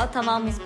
Merhaba, 0.00 0.12
Tamam 0.20 0.46
Biz 0.46 0.58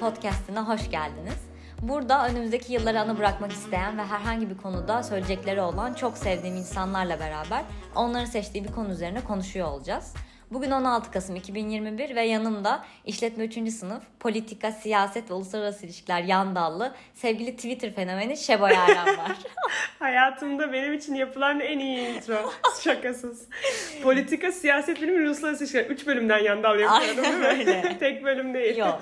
hoş 0.69 0.91
geldiniz. 0.91 1.35
Burada 1.83 2.29
önümüzdeki 2.29 2.73
yılları 2.73 3.01
anı 3.01 3.19
bırakmak 3.19 3.53
isteyen 3.53 3.99
ve 3.99 4.03
herhangi 4.03 4.51
bir 4.51 4.57
konuda 4.57 5.03
söyleyecekleri 5.03 5.61
olan 5.61 5.95
çok 5.95 6.19
sevdiğim 6.19 6.57
insanlarla 6.57 7.21
beraber 7.21 7.65
onların 7.95 8.25
seçtiği 8.25 8.65
bir 8.65 8.73
konu 8.73 8.91
üzerine 8.91 9.25
konuşuyor 9.25 9.69
olacağız. 9.69 10.15
Bugün 10.51 10.71
16 10.71 11.11
Kasım 11.11 11.37
2021 11.37 12.17
ve 12.17 12.23
yanımda 12.23 12.85
işletme 13.05 13.45
3. 13.45 13.73
sınıf, 13.73 14.03
politika, 14.21 14.73
siyaset 14.73 15.31
ve 15.31 15.35
uluslararası 15.35 15.87
ilişkiler 15.87 16.23
yan 16.23 16.55
dallı 16.55 16.95
sevgili 17.15 17.57
Twitter 17.57 17.95
fenomeni 17.95 18.37
Şebo 18.37 18.67
Yaren 18.67 19.07
var. 19.19 19.37
Hayatımda 19.99 20.73
benim 20.73 20.93
için 20.93 21.15
yapılan 21.15 21.61
en 21.61 21.79
iyi 21.79 21.99
intro. 22.09 22.53
Şakasız. 22.85 23.49
Politika, 24.03 24.53
siyaset 24.53 25.03
bilimi, 25.03 25.27
uluslararası 25.27 25.65
ilişkiler. 25.65 25.85
Üç 25.87 26.07
bölümden 26.07 26.39
yan 26.39 26.63
dal 26.63 26.81
yapıyorum 26.81 27.23
değil 27.25 27.35
mi? 27.35 27.47
Öyle. 27.47 27.97
Tek 28.01 28.25
bölüm 28.25 28.55
değil. 28.55 28.77
Yok. 28.77 29.01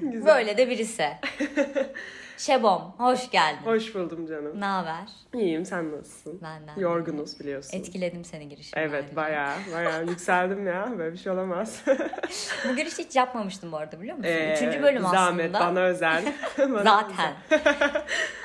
Güzel. 0.00 0.26
Böyle 0.26 0.56
de 0.56 0.70
birisi. 0.70 1.08
Şebom, 2.38 2.94
hoş 2.98 3.30
geldin. 3.30 3.58
Hoş 3.66 3.94
buldum 3.94 4.26
canım. 4.26 4.60
Ne 4.60 4.64
haber? 4.64 5.08
İyiyim, 5.34 5.64
sen 5.64 5.92
nasılsın? 5.92 6.40
Benden. 6.42 6.76
de. 6.76 6.80
Yorgunuz 6.80 7.40
biliyorsun. 7.40 7.78
Etkiledim 7.78 8.24
seni 8.24 8.48
girişimle. 8.48 8.82
Evet, 8.82 8.94
ayrıca. 9.04 9.16
bayağı, 9.16 9.56
bayağı 9.74 10.06
yükseldim 10.08 10.66
ya. 10.66 10.88
Böyle 10.98 11.12
bir 11.12 11.18
şey 11.18 11.32
olamaz. 11.32 11.82
Bu 12.68 12.76
giriş 12.76 12.98
hiç 12.98 13.16
yapmamıştım 13.16 13.72
bu 13.72 13.76
arada 13.76 14.00
biliyor 14.00 14.16
musun? 14.16 14.30
Ee, 14.32 14.52
Üçüncü 14.56 14.82
bölüm 14.82 15.02
Zahmet, 15.02 15.54
aslında. 15.54 15.60
bana 15.70 15.80
özel. 15.80 16.24
Bana 16.58 16.82
Zaten. 16.84 17.32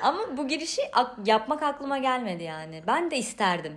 Ama 0.02 0.20
bu 0.38 0.48
girişi 0.48 0.82
ak- 0.94 1.16
yapmak 1.28 1.64
aklıma 1.64 1.98
gelmedi 1.98 2.44
yani. 2.44 2.84
Ben 2.88 3.12
de 3.12 3.18
isterdim. 3.18 3.74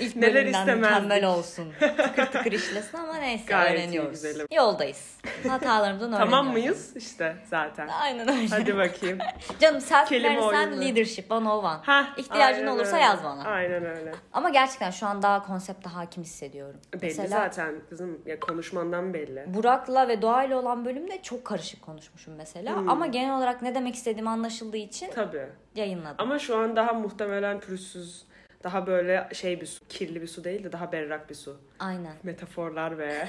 İlk 0.00 0.16
Neler 0.16 0.46
istemezdik? 0.46 0.76
mükemmel 0.84 1.24
olsun. 1.24 1.72
Tıkır 1.80 2.26
tıkır 2.26 2.52
işlesin 2.52 2.98
ama 2.98 3.16
neyse 3.16 3.44
Gayet 3.46 3.78
öğreniyoruz. 3.80 4.10
güzelim. 4.10 4.46
Yoldayız. 4.52 5.16
Hatalarımızdan 5.48 6.08
öğreniyoruz. 6.12 6.30
Tamam 6.30 6.52
mıyız? 6.52 6.96
İşte 6.96 7.36
zaten. 7.50 7.88
Aynen 7.88 8.28
öyle. 8.28 8.48
Hadi 8.48 8.76
bakayım. 8.76 9.18
Canım 9.60 9.80
self 9.80 10.08
Kelime 10.08 10.40
oyunu. 10.40 10.80
leadership 10.80 11.30
101. 11.30 11.44
Hah, 11.82 12.18
İhtiyacın 12.18 12.66
olursa 12.66 12.96
öyle. 12.96 13.04
yaz 13.04 13.24
bana. 13.24 13.44
Aynen 13.44 13.84
öyle. 13.84 14.12
Ama 14.32 14.48
gerçekten 14.50 14.90
şu 14.90 15.06
an 15.06 15.22
daha 15.22 15.46
konsepte 15.46 15.90
hakim 15.90 16.22
hissediyorum. 16.22 16.80
Belli 17.02 17.28
zaten 17.28 17.74
kızım. 17.88 18.20
Ya 18.26 18.40
konuşmandan 18.40 19.14
belli. 19.14 19.44
Burak'la 19.54 20.08
ve 20.08 20.22
Doğa'yla 20.22 20.56
olan 20.58 20.84
bölümde 20.84 21.22
çok 21.22 21.44
karışık 21.44 21.82
konuşmuşum 21.82 22.34
mesela. 22.34 22.76
Hmm. 22.76 22.88
Ama 22.88 23.06
genel 23.06 23.36
olarak 23.36 23.62
ne 23.62 23.74
demek 23.74 23.94
istediğim 23.94 24.28
anlaşıldığı 24.28 24.76
için 24.76 25.10
Tabii. 25.14 25.46
yayınladım. 25.74 26.16
Ama 26.18 26.38
şu 26.38 26.56
an 26.56 26.76
daha 26.76 26.92
muhtemelen 26.92 27.60
pürüzsüz, 27.60 28.24
daha 28.64 28.86
böyle 28.86 29.28
şey 29.32 29.60
bir 29.60 29.66
su, 29.66 29.88
kirli 29.88 30.22
bir 30.22 30.26
su 30.26 30.44
değil 30.44 30.64
de 30.64 30.72
daha 30.72 30.92
berrak 30.92 31.30
bir 31.30 31.34
su. 31.34 31.60
Aynen. 31.78 32.12
Metaforlar 32.22 32.98
ve... 32.98 33.28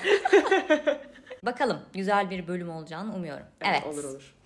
Bakalım 1.43 1.79
güzel 1.93 2.29
bir 2.29 2.47
bölüm 2.47 2.69
olacağını 2.69 3.15
umuyorum. 3.15 3.45
Evet. 3.61 3.83
Olur 3.85 4.03
olur. 4.03 4.36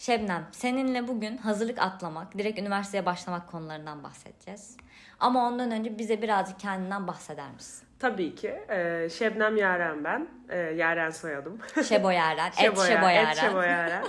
Şebnem, 0.00 0.46
seninle 0.52 1.08
bugün 1.08 1.36
hazırlık 1.36 1.78
atlamak, 1.78 2.38
direkt 2.38 2.58
üniversiteye 2.58 3.06
başlamak 3.06 3.48
konularından 3.50 4.04
bahsedeceğiz. 4.04 4.76
Ama 5.20 5.46
ondan 5.48 5.70
önce 5.70 5.98
bize 5.98 6.22
birazcık 6.22 6.60
kendinden 6.60 7.06
bahseder 7.06 7.50
misin? 7.50 7.88
Tabii 7.98 8.34
ki. 8.34 8.48
Ee, 8.68 9.08
Şebnem 9.18 9.56
Yaren 9.56 10.04
ben. 10.04 10.28
Ee, 10.48 10.56
Yaren 10.56 11.10
soyadım. 11.10 11.58
Şebo 11.88 12.10
Yaren, 12.10 12.46
et 12.46 12.54
Şebo 12.54 12.84
Şebo 12.84 12.94
Yaren, 12.94 13.14
Yaren. 13.14 13.30
Et 13.30 13.36
Şebo 13.36 13.60
Yaren. 13.60 14.04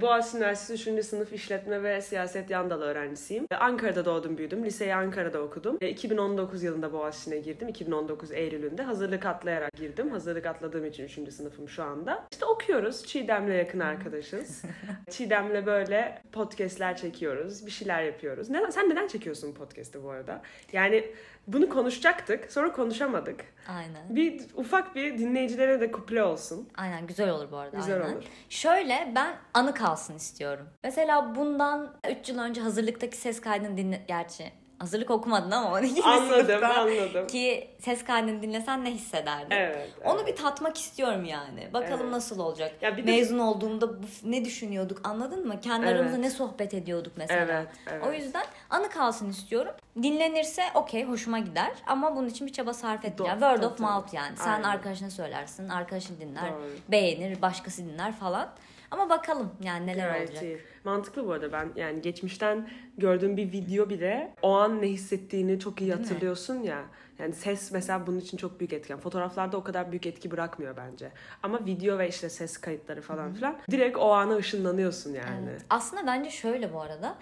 Boğaziçi 0.00 0.36
Üniversitesi 0.36 0.90
3. 0.90 1.04
sınıf 1.04 1.32
işletme 1.32 1.82
ve 1.82 2.00
siyaset 2.00 2.50
yan 2.50 2.70
dalı 2.70 2.84
öğrencisiyim. 2.84 3.46
Ankara'da 3.60 4.04
doğdum 4.04 4.38
büyüdüm. 4.38 4.64
Liseyi 4.64 4.94
Ankara'da 4.94 5.40
okudum. 5.42 5.78
E, 5.80 5.88
2019 5.88 6.62
yılında 6.62 6.92
Boğaziçi'ne 6.92 7.38
girdim. 7.38 7.68
2019 7.68 8.32
Eylül'ünde 8.32 8.82
hazırlık 8.82 9.26
atlayarak 9.26 9.72
girdim. 9.72 10.10
Hazırlık 10.10 10.46
atladığım 10.46 10.84
için 10.84 11.04
3. 11.04 11.32
sınıfım 11.32 11.68
şu 11.68 11.82
anda. 11.82 12.26
İşte 12.32 12.46
okuyoruz. 12.46 13.06
Çiğdem'le 13.06 13.52
yakın 13.52 13.80
arkadaşız. 13.80 14.62
Çiğdem'le 15.10 15.66
böyle 15.66 16.22
podcastler 16.32 16.96
çekiyoruz. 16.96 17.66
Bir 17.66 17.70
şeyler 17.70 18.02
yapıyoruz. 18.02 18.50
Neden, 18.50 18.70
sen 18.70 18.90
neden 18.90 19.06
çekiyorsun 19.06 19.54
podcast'ı 19.54 20.04
bu 20.04 20.10
arada? 20.10 20.42
Yani 20.72 21.04
bunu 21.46 21.68
konuşacaktık. 21.68 22.52
Sonra 22.52 22.72
konuşamadık. 22.72 23.44
Aynen. 23.68 24.16
Bir 24.16 24.40
ufak 24.54 24.94
bir 24.96 25.18
dinleyicilere 25.18 25.80
de 25.80 25.92
kuple 25.92 26.22
olsun. 26.22 26.68
Aynen 26.76 27.06
güzel 27.06 27.30
olur 27.30 27.52
bu 27.52 27.56
arada. 27.56 27.76
Güzel 27.76 28.02
aynen. 28.02 28.14
olur. 28.14 28.24
Şöyle 28.48 29.12
ben 29.14 29.36
anı 29.54 29.74
kalsın 29.90 30.16
istiyorum. 30.16 30.68
Mesela 30.84 31.34
bundan 31.34 31.92
3 32.20 32.28
yıl 32.28 32.38
önce 32.38 32.60
hazırlıktaki 32.60 33.16
ses 33.16 33.40
kaydını 33.40 33.76
dinle... 33.76 34.04
Gerçi 34.08 34.52
hazırlık 34.78 35.10
okumadın 35.10 35.50
ama 35.50 35.72
12. 35.72 36.02
Anladım, 36.02 36.46
sınıfta 36.46 36.74
anladım. 36.80 37.26
Ki 37.26 37.70
ses 37.80 38.04
kaydını 38.04 38.42
dinlesen 38.42 38.84
ne 38.84 38.90
hissederdin? 38.90 39.50
Evet. 39.50 39.88
Onu 40.04 40.26
bir 40.26 40.36
tatmak 40.36 40.76
istiyorum 40.78 41.24
yani. 41.24 41.68
Bakalım 41.72 42.00
Evet. 42.02 42.12
nasıl 42.12 42.38
olacak. 42.40 42.72
Ya 42.82 42.96
bir 42.96 43.06
de- 43.06 43.10
Mezun 43.10 43.38
olduğumda 43.38 44.02
bu- 44.02 44.06
ne 44.24 44.44
düşünüyorduk 44.44 45.00
anladın 45.04 45.46
mı? 45.48 45.60
Kendi 45.60 45.86
Evet. 45.86 45.96
aramızda 45.96 46.16
ne 46.18 46.30
sohbet 46.30 46.74
ediyorduk 46.74 47.12
mesela. 47.16 47.40
Evet, 47.40 47.68
evet. 47.90 48.06
O 48.06 48.12
yüzden 48.12 48.44
anı 48.70 48.88
kalsın 48.88 49.30
istiyorum. 49.30 49.72
Dinlenirse 50.02 50.62
okey 50.74 51.04
hoşuma 51.04 51.38
gider 51.38 51.72
ama 51.86 52.16
bunun 52.16 52.28
için 52.28 52.46
bir 52.46 52.52
çaba 52.52 52.74
sarf 52.74 53.04
etmeyeceğim. 53.04 53.40
Doğru, 53.40 53.50
Word 53.54 53.72
of 53.72 53.78
mouth 53.80 54.14
yani. 54.14 54.36
Sen 54.36 54.50
Aynen. 54.52 54.62
arkadaşına 54.64 55.10
söylersin, 55.10 55.68
arkadaşın 55.68 56.20
dinler, 56.20 56.52
Doğru. 56.52 56.70
beğenir, 56.88 57.42
başkası 57.42 57.82
dinler 57.84 58.12
falan. 58.12 58.48
Ama 58.90 59.10
bakalım 59.10 59.50
yani 59.62 59.86
neler 59.86 60.08
Gayet 60.08 60.28
olacak. 60.28 60.42
iyi. 60.44 60.58
Mantıklı 60.84 61.26
bu 61.26 61.32
arada 61.32 61.52
ben 61.52 61.68
yani 61.76 62.02
geçmişten 62.02 62.68
gördüğüm 62.98 63.36
bir 63.36 63.52
video 63.52 63.88
bile 63.90 64.34
o 64.42 64.56
an 64.56 64.82
ne 64.82 64.86
hissettiğini 64.86 65.60
çok 65.60 65.80
iyi 65.80 65.92
hatırlıyorsun 65.94 66.62
ya. 66.62 66.82
Yani 67.18 67.34
ses 67.34 67.72
mesela 67.72 68.06
bunun 68.06 68.18
için 68.20 68.36
çok 68.36 68.60
büyük 68.60 68.72
etken. 68.72 68.98
Fotoğraflarda 68.98 69.56
o 69.56 69.62
kadar 69.64 69.90
büyük 69.90 70.06
etki 70.06 70.30
bırakmıyor 70.30 70.76
bence. 70.76 71.10
Ama 71.42 71.66
video 71.66 71.98
ve 71.98 72.08
işte 72.08 72.28
ses 72.28 72.58
kayıtları 72.58 73.02
falan 73.02 73.34
filan 73.34 73.56
direkt 73.70 73.96
o 73.98 74.10
ana 74.12 74.36
ışınlanıyorsun 74.36 75.14
yani. 75.14 75.48
Evet. 75.50 75.62
Aslında 75.70 76.06
bence 76.06 76.30
şöyle 76.30 76.72
bu 76.72 76.80
arada. 76.80 77.14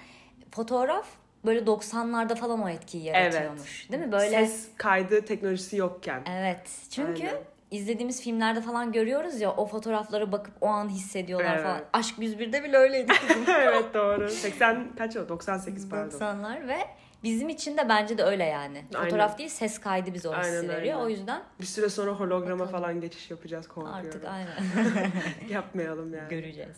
Fotoğraf 0.51 1.07
böyle 1.47 1.61
90'larda 1.61 2.37
falan 2.37 2.63
o 2.63 2.69
etkiyi 2.69 3.11
Evet. 3.15 3.35
yaratıyormuş. 3.35 3.91
Değil 3.93 4.03
mi? 4.05 4.13
Böyle 4.13 4.47
Ses 4.47 4.69
kaydı 4.77 5.25
teknolojisi 5.25 5.77
yokken. 5.77 6.23
Evet. 6.31 6.71
Çünkü 6.91 7.27
Aynen. 7.29 7.39
İzlediğimiz 7.71 8.23
filmlerde 8.23 8.61
falan 8.61 8.93
görüyoruz 8.93 9.41
ya 9.41 9.51
o 9.53 9.67
fotoğraflara 9.67 10.33
bakıp 10.33 10.55
o 10.61 10.67
an 10.67 10.89
hissediyorlar 10.89 11.55
Evet. 11.55 11.63
falan. 11.63 11.81
Aşk 11.93 12.19
101'de 12.19 12.65
bile 12.65 12.77
öyleydi 12.77 13.13
kızım. 13.29 13.45
evet 13.49 13.95
doğru. 13.95 14.29
80 14.29 14.89
kaç 14.99 15.17
o? 15.17 15.29
98 15.29 15.89
pardon. 15.89 16.19
90'lar 16.19 16.69
ve 16.69 16.79
bizim 17.23 17.49
için 17.49 17.77
de 17.77 17.89
bence 17.89 18.19
de 18.19 18.23
öyle 18.25 18.45
yani. 18.45 18.85
Aynen. 18.95 19.05
Fotoğraf 19.05 19.39
değil 19.39 19.49
ses 19.51 19.79
kaydı 19.81 20.15
bize 20.15 20.29
o 20.29 20.33
Aynen 20.33 20.45
hissi 20.57 20.69
veriyor. 20.69 21.01
O 21.01 21.09
yüzden 21.09 21.43
Bir 21.61 21.67
süre 21.67 21.89
sonra 21.89 22.11
holograma 22.13 22.65
Bakalım. 22.65 22.81
falan 22.81 23.01
geçiş 23.01 23.31
yapacağız 23.31 23.69
korkuyorum. 23.69 24.07
artık 24.09 24.25
aynen 24.25 25.11
Yapmayalım 25.51 26.15
yani. 26.15 26.29
göreceğiz. 26.29 26.77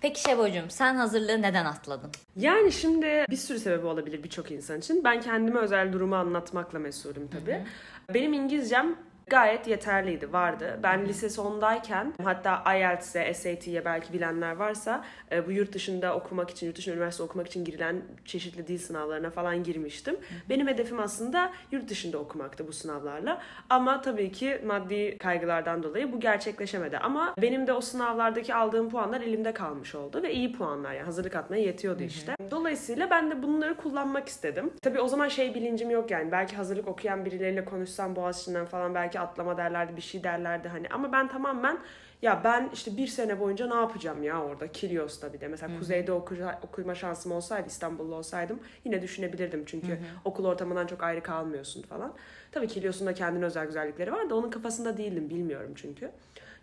Peki 0.00 0.20
Şebocuğum 0.20 0.66
sen 0.70 0.94
hazırlığı 0.94 1.42
neden 1.42 1.64
atladın? 1.64 2.10
Yani 2.36 2.72
şimdi 2.72 3.24
bir 3.30 3.36
sürü 3.36 3.58
sebebi 3.58 3.86
olabilir 3.86 4.22
birçok 4.22 4.50
insan 4.50 4.78
için. 4.78 5.04
Ben 5.04 5.20
kendime 5.20 5.60
özel 5.60 5.92
durumu 5.92 6.16
anlatmakla 6.16 6.78
mesulüm 6.78 7.28
tabii. 7.28 7.62
Benim 8.14 8.32
İngilizcem 8.32 8.96
gayet 9.30 9.66
yeterliydi, 9.66 10.32
vardı. 10.32 10.80
Ben 10.82 11.08
lise 11.08 11.30
sondayken 11.30 12.14
hatta 12.24 12.74
IELTS'e, 12.76 13.34
SAT'ye 13.34 13.84
belki 13.84 14.12
bilenler 14.12 14.56
varsa 14.56 15.04
e, 15.32 15.46
bu 15.46 15.52
yurt 15.52 15.72
dışında 15.72 16.14
okumak 16.14 16.50
için, 16.50 16.66
yurt 16.66 16.78
dışında 16.78 16.94
üniversite 16.94 17.22
okumak 17.22 17.46
için 17.46 17.64
girilen 17.64 18.02
çeşitli 18.24 18.66
dil 18.66 18.78
sınavlarına 18.78 19.30
falan 19.30 19.62
girmiştim. 19.62 20.16
Benim 20.48 20.66
hedefim 20.68 21.00
aslında 21.00 21.52
yurt 21.72 21.88
dışında 21.88 22.18
okumaktı 22.18 22.68
bu 22.68 22.72
sınavlarla. 22.72 23.42
Ama 23.70 24.00
tabii 24.00 24.32
ki 24.32 24.60
maddi 24.66 25.18
kaygılardan 25.18 25.82
dolayı 25.82 26.12
bu 26.12 26.20
gerçekleşemedi. 26.20 26.98
Ama 26.98 27.34
benim 27.42 27.66
de 27.66 27.72
o 27.72 27.80
sınavlardaki 27.80 28.54
aldığım 28.54 28.90
puanlar 28.90 29.20
elimde 29.20 29.52
kalmış 29.52 29.94
oldu 29.94 30.22
ve 30.22 30.32
iyi 30.32 30.52
puanlar 30.52 30.92
yani 30.92 31.04
hazırlık 31.04 31.36
atmaya 31.36 31.62
yetiyordu 31.62 32.02
işte. 32.02 32.34
Dolayısıyla 32.50 33.10
ben 33.10 33.30
de 33.30 33.42
bunları 33.42 33.76
kullanmak 33.76 34.28
istedim. 34.28 34.70
Tabii 34.82 35.00
o 35.00 35.08
zaman 35.08 35.28
şey 35.28 35.54
bilincim 35.54 35.90
yok 35.90 36.10
yani. 36.10 36.32
Belki 36.32 36.56
hazırlık 36.56 36.88
okuyan 36.88 37.24
birileriyle 37.24 37.64
konuşsam 37.64 38.16
Boğaziçi'nden 38.16 38.66
falan 38.66 38.94
belki 38.94 39.19
atlama 39.20 39.56
derlerdi 39.56 39.96
bir 39.96 40.00
şey 40.02 40.24
derlerdi 40.24 40.68
hani. 40.68 40.88
Ama 40.88 41.12
ben 41.12 41.28
tamamen 41.28 41.78
ya 42.22 42.40
ben 42.44 42.70
işte 42.72 42.96
bir 42.96 43.06
sene 43.06 43.40
boyunca 43.40 43.66
ne 43.66 43.74
yapacağım 43.74 44.22
ya 44.22 44.44
orada 44.44 44.72
Kilyos'ta 44.72 45.32
bir 45.32 45.40
de. 45.40 45.48
Mesela 45.48 45.78
kuzeyde 45.78 46.12
okuca, 46.12 46.58
okuma 46.62 46.94
şansım 46.94 47.32
olsaydı 47.32 47.68
İstanbul'da 47.68 48.14
olsaydım 48.14 48.60
yine 48.84 49.02
düşünebilirdim. 49.02 49.64
Çünkü 49.66 49.98
okul 50.24 50.44
ortamından 50.44 50.86
çok 50.86 51.02
ayrı 51.02 51.22
kalmıyorsun 51.22 51.82
falan. 51.82 52.14
Tabii 52.52 52.68
Kilyos'un 52.68 53.06
da 53.06 53.14
kendine 53.14 53.44
özel 53.44 53.66
güzellikleri 53.66 54.12
var 54.12 54.30
da 54.30 54.34
onun 54.34 54.50
kafasında 54.50 54.96
değildim 54.96 55.30
bilmiyorum 55.30 55.72
çünkü. 55.76 56.10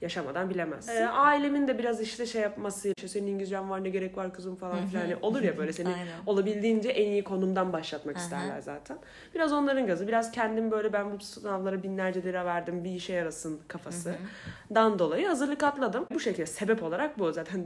Yaşamadan 0.01 0.49
bilemezsin. 0.49 0.91
Ee, 0.91 1.07
ailemin 1.07 1.67
de 1.67 1.77
biraz 1.79 2.01
işte 2.01 2.25
şey 2.25 2.41
yapması, 2.41 2.87
işte 2.97 3.07
senin 3.07 3.27
İngilizcen 3.27 3.69
var 3.69 3.83
ne 3.83 3.89
gerek 3.89 4.17
var 4.17 4.33
kızım 4.33 4.55
falan 4.55 4.85
filan. 4.85 5.01
Hani 5.01 5.15
olur 5.15 5.41
ya 5.41 5.57
böyle 5.57 5.73
seni 5.73 5.89
olabildiğince 6.25 6.89
en 6.89 7.11
iyi 7.11 7.23
konumdan 7.23 7.73
başlatmak 7.73 8.17
isterler 8.17 8.61
zaten. 8.61 8.97
Biraz 9.35 9.53
onların 9.53 9.87
gazı, 9.87 10.07
biraz 10.07 10.31
kendim 10.31 10.71
böyle 10.71 10.93
ben 10.93 11.11
bu 11.11 11.19
sınavlara 11.19 11.83
binlerce 11.83 12.23
lira 12.23 12.45
verdim 12.45 12.83
bir 12.83 12.91
işe 12.91 13.13
yarasın 13.13 13.61
kafası. 13.67 14.15
Dan 14.75 14.99
dolayı 14.99 15.27
hazırlık 15.27 15.63
atladım. 15.63 16.07
Bu 16.11 16.19
şekilde 16.19 16.45
sebep 16.45 16.83
olarak 16.83 17.19
bu 17.19 17.31
zaten 17.31 17.65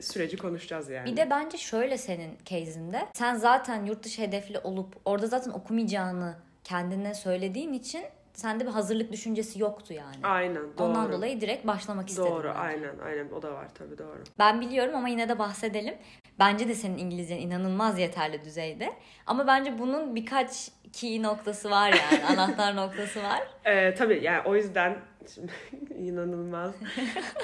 süreci 0.00 0.36
konuşacağız 0.36 0.90
yani. 0.90 1.12
Bir 1.12 1.16
de 1.16 1.30
bence 1.30 1.58
şöyle 1.58 1.98
senin 1.98 2.38
case'inde 2.44 3.08
sen 3.14 3.34
zaten 3.34 3.84
yurt 3.84 4.02
dışı 4.02 4.22
hedefli 4.22 4.58
olup 4.58 4.96
orada 5.04 5.26
zaten 5.26 5.50
okumayacağını 5.50 6.34
kendine 6.64 7.14
söylediğin 7.14 7.72
için 7.72 8.04
sende 8.34 8.66
bir 8.66 8.70
hazırlık 8.70 9.12
düşüncesi 9.12 9.60
yoktu 9.60 9.92
yani. 9.94 10.16
Aynen 10.22 10.62
doğru. 10.78 10.86
Ondan 10.88 11.12
dolayı 11.12 11.40
direkt 11.40 11.66
başlamak 11.66 12.08
istedim. 12.08 12.30
Doğru 12.30 12.48
bence. 12.48 12.58
aynen 12.58 12.98
aynen 13.04 13.30
o 13.30 13.42
da 13.42 13.52
var 13.54 13.68
tabii 13.74 13.98
doğru. 13.98 14.18
Ben 14.38 14.60
biliyorum 14.60 14.94
ama 14.94 15.08
yine 15.08 15.28
de 15.28 15.38
bahsedelim. 15.38 15.94
Bence 16.38 16.68
de 16.68 16.74
senin 16.74 16.98
İngilizcen 16.98 17.36
inanılmaz 17.36 17.98
yeterli 17.98 18.44
düzeyde. 18.44 18.92
Ama 19.26 19.46
bence 19.46 19.78
bunun 19.78 20.14
birkaç 20.16 20.70
key 20.92 21.22
noktası 21.22 21.70
var 21.70 21.92
yani. 21.92 22.24
anahtar 22.28 22.76
noktası 22.76 23.22
var. 23.22 23.42
Ee, 23.64 23.94
tabii 23.94 24.20
yani 24.22 24.42
o 24.44 24.56
yüzden 24.56 24.96
şimdi 25.34 25.52
inanılmaz. 25.94 26.74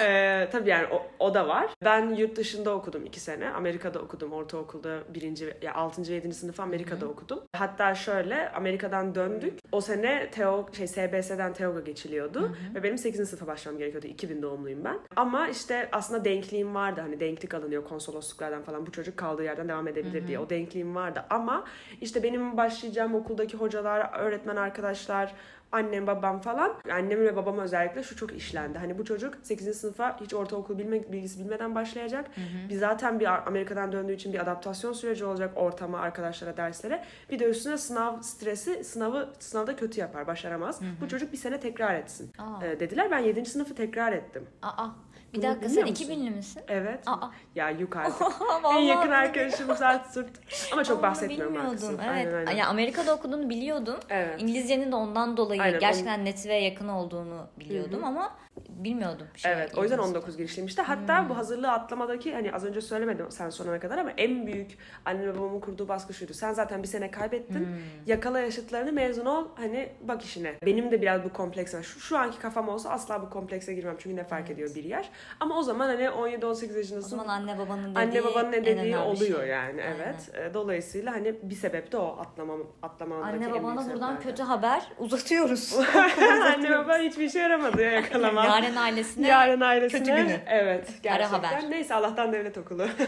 ee, 0.00 0.48
tabii 0.52 0.70
yani 0.70 0.86
o, 0.92 1.06
o 1.18 1.34
da 1.34 1.48
var. 1.48 1.70
Ben 1.84 2.14
yurt 2.14 2.36
dışında 2.36 2.74
okudum 2.74 3.06
iki 3.06 3.20
sene. 3.20 3.50
Amerika'da 3.50 3.98
okudum. 3.98 4.32
Ortaokulda 4.32 4.98
birinci, 5.14 5.54
ya 5.62 5.74
6. 5.74 6.02
ve 6.08 6.14
7. 6.14 6.34
sınıfı 6.34 6.62
Amerika'da 6.62 7.06
okudum. 7.06 7.40
Hatta 7.52 7.94
şöyle 7.94 8.50
Amerika'dan 8.50 9.14
döndük. 9.14 9.58
O 9.72 9.80
sene 9.80 10.30
Teo, 10.30 10.68
şey 10.72 10.86
SBS'den 10.86 11.52
TEOG'a 11.52 11.80
geçiliyordu. 11.80 12.56
Ve 12.74 12.82
benim 12.82 12.98
8. 12.98 13.28
sınıfa 13.28 13.46
başlamam 13.46 13.78
gerekiyordu. 13.78 14.06
2000 14.06 14.42
doğumluyum 14.42 14.84
ben. 14.84 14.98
Ama 15.16 15.48
işte 15.48 15.88
aslında 15.92 16.24
denkliğim 16.24 16.74
vardı. 16.74 17.00
Hani 17.00 17.20
denklik 17.20 17.54
alınıyor 17.54 17.84
konsolosluklardan 17.84 18.62
falan. 18.62 18.86
Bu 18.86 18.92
çocuk 18.92 19.16
kaldığı 19.16 19.44
yerden 19.44 19.68
devam 19.68 19.88
edebilir 19.88 20.26
diye. 20.26 20.38
O 20.38 20.50
denkliğim 20.50 20.94
vardı. 20.94 21.24
Ama 21.30 21.64
işte 22.00 22.22
benim 22.22 22.56
başlayacağım 22.56 23.14
okuldaki 23.14 23.56
hocalar, 23.56 24.10
öğretmen 24.18 24.56
arkadaşlar, 24.56 25.34
annem 25.72 26.06
babam 26.06 26.40
falan 26.40 26.74
annem 26.92 27.20
ve 27.20 27.36
babam 27.36 27.58
özellikle 27.58 28.02
şu 28.02 28.16
çok 28.16 28.32
işlendi. 28.32 28.78
Hani 28.78 28.98
bu 28.98 29.04
çocuk 29.04 29.34
8. 29.42 29.76
sınıfa 29.80 30.20
hiç 30.20 30.34
ortaokul 30.34 30.78
bilme, 30.78 31.12
bilgisi 31.12 31.38
bilmeden 31.44 31.74
başlayacak. 31.74 32.26
Bir 32.68 32.74
zaten 32.76 33.20
bir 33.20 33.46
Amerika'dan 33.46 33.92
döndüğü 33.92 34.12
için 34.12 34.32
bir 34.32 34.38
adaptasyon 34.38 34.92
süreci 34.92 35.24
olacak 35.24 35.52
ortama, 35.56 35.98
arkadaşlara, 36.00 36.56
derslere. 36.56 37.04
Bir 37.30 37.38
de 37.38 37.44
üstüne 37.44 37.78
sınav 37.78 38.20
stresi, 38.20 38.84
sınavı 38.84 39.28
sınavda 39.38 39.76
kötü 39.76 40.00
yapar, 40.00 40.26
başaramaz. 40.26 40.80
Bu 41.00 41.08
çocuk 41.08 41.32
bir 41.32 41.38
sene 41.38 41.60
tekrar 41.60 41.94
etsin. 41.94 42.32
Aa. 42.38 42.66
Ee, 42.66 42.80
dediler 42.80 43.10
ben 43.10 43.18
7. 43.18 43.44
sınıfı 43.44 43.74
tekrar 43.74 44.12
ettim. 44.12 44.46
Aa. 44.62 44.86
Bir 45.34 45.42
dakika 45.42 45.68
sen 45.68 45.88
musun? 45.88 46.04
2000'li 46.04 46.30
misin? 46.30 46.62
Evet. 46.68 47.00
Aa. 47.06 47.26
Ya 47.54 47.70
yok 47.70 47.96
artık. 47.96 48.26
en 48.56 48.62
Vallahi 48.62 48.84
yakın 48.84 49.10
arkadaşım 49.10 49.76
Zart 49.76 50.06
Sırt. 50.06 50.30
Ama 50.72 50.84
çok 50.84 50.96
Onu 50.96 51.02
bahsetmiyorum 51.02 51.54
bilmiyordum. 51.54 51.88
Evet. 51.94 52.08
Aynen, 52.10 52.34
aynen. 52.46 52.52
Ya 52.52 52.66
Amerika'da 52.66 53.14
okuduğunu 53.14 53.50
biliyordum. 53.50 53.96
Evet. 54.08 54.42
İngilizcenin 54.42 54.92
de 54.92 54.96
ondan 54.96 55.36
dolayı 55.36 55.62
Aynen, 55.62 55.80
gerçekten 55.80 56.24
net 56.24 56.46
ve 56.46 56.54
yakın 56.54 56.88
olduğunu 56.88 57.46
biliyordum 57.60 58.04
ama 58.04 58.32
bilmiyordum. 58.68 59.26
Şey, 59.36 59.52
Evet 59.52 59.78
o 59.78 59.82
yüzden 59.82 59.96
İngilizce. 59.98 60.18
19 60.18 60.36
girişliymişti. 60.36 60.82
Hatta 60.82 61.28
bu 61.28 61.36
hazırlığı 61.36 61.70
atlamadaki 61.70 62.34
hani 62.34 62.52
az 62.52 62.64
önce 62.64 62.80
söylemedim 62.80 63.26
sen 63.30 63.50
sonuna 63.50 63.80
kadar 63.80 63.98
ama 63.98 64.10
en 64.16 64.46
büyük 64.46 64.78
anne 65.04 65.26
ve 65.26 65.38
babamın 65.38 65.60
kurduğu 65.60 65.88
baskı 65.88 66.14
şuydu. 66.14 66.34
Sen 66.34 66.52
zaten 66.52 66.82
bir 66.82 66.88
sene 66.88 67.10
kaybettin. 67.10 67.68
Yakala 68.06 68.40
yaşıtlarını 68.40 68.92
mezun 68.92 69.26
ol 69.26 69.44
hani 69.56 69.92
bak 70.00 70.22
işine. 70.22 70.54
Benim 70.66 70.90
de 70.90 71.02
biraz 71.02 71.24
bu 71.24 71.32
kompleks 71.32 71.74
var. 71.74 71.82
Şu, 71.82 72.00
şu 72.00 72.18
anki 72.18 72.38
kafam 72.38 72.68
olsa 72.68 72.90
asla 72.90 73.22
bu 73.22 73.30
komplekse 73.30 73.74
girmem. 73.74 73.96
Çünkü 73.98 74.16
ne 74.16 74.24
fark 74.24 74.50
ediyor 74.50 74.74
bir 74.74 74.84
yaş. 74.84 75.10
Ama 75.40 75.58
o 75.58 75.62
zaman 75.62 75.86
hani 75.86 76.02
17-18 76.04 76.44
O 76.74 76.76
yaşındasın. 76.76 77.00
zaman 77.00 77.28
anne 77.28 77.58
babanın 77.58 77.94
dediği 77.94 78.20
Anne 78.20 78.24
babanın 78.24 78.52
ne 78.52 78.64
dediği 78.64 78.96
oluyor 78.98 79.38
şey. 79.40 79.48
yani 79.48 79.82
Aynen. 79.82 79.96
evet. 79.96 80.50
E, 80.50 80.54
Dolayısıyla 80.54 81.12
hani 81.12 81.34
bir 81.42 81.54
sebep 81.54 81.92
de 81.92 81.96
o 81.96 82.16
atlamam 82.20 82.60
atlamamdaki 82.82 83.44
Anne 83.44 83.62
babana 83.62 83.92
buradan 83.92 84.20
kötü 84.20 84.42
haber 84.42 84.82
uzatıyoruz. 84.98 85.78
Anne 86.56 86.70
baba 86.78 86.98
hiçbir 86.98 87.24
işe 87.24 87.38
yaramadı 87.38 87.82
ya 87.82 87.90
yakalamam. 87.90 88.49
Yaren 88.50 88.76
ailesine 88.76 89.28
Yarın 89.28 89.60
ailesine. 89.60 90.00
kötü 90.00 90.16
günü. 90.16 90.40
Evet. 90.46 90.88
Gerçekten. 91.02 91.38
haber. 91.38 91.70
Neyse 91.70 91.94
Allah'tan 91.94 92.32
devlet 92.32 92.58
okulu. 92.58 92.88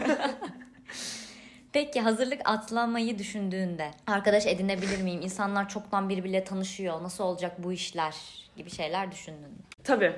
Peki 1.73 2.01
hazırlık 2.01 2.41
atlamayı 2.45 3.17
düşündüğünde 3.19 3.91
arkadaş 4.07 4.45
edinebilir 4.47 5.01
miyim? 5.01 5.21
İnsanlar 5.21 5.69
çoktan 5.69 6.09
birbiriyle 6.09 6.43
tanışıyor. 6.43 7.03
Nasıl 7.03 7.23
olacak 7.23 7.63
bu 7.63 7.73
işler 7.73 8.15
gibi 8.57 8.69
şeyler 8.69 9.11
düşündün 9.11 9.41
mü? 9.49 9.57
Tabii 9.83 10.11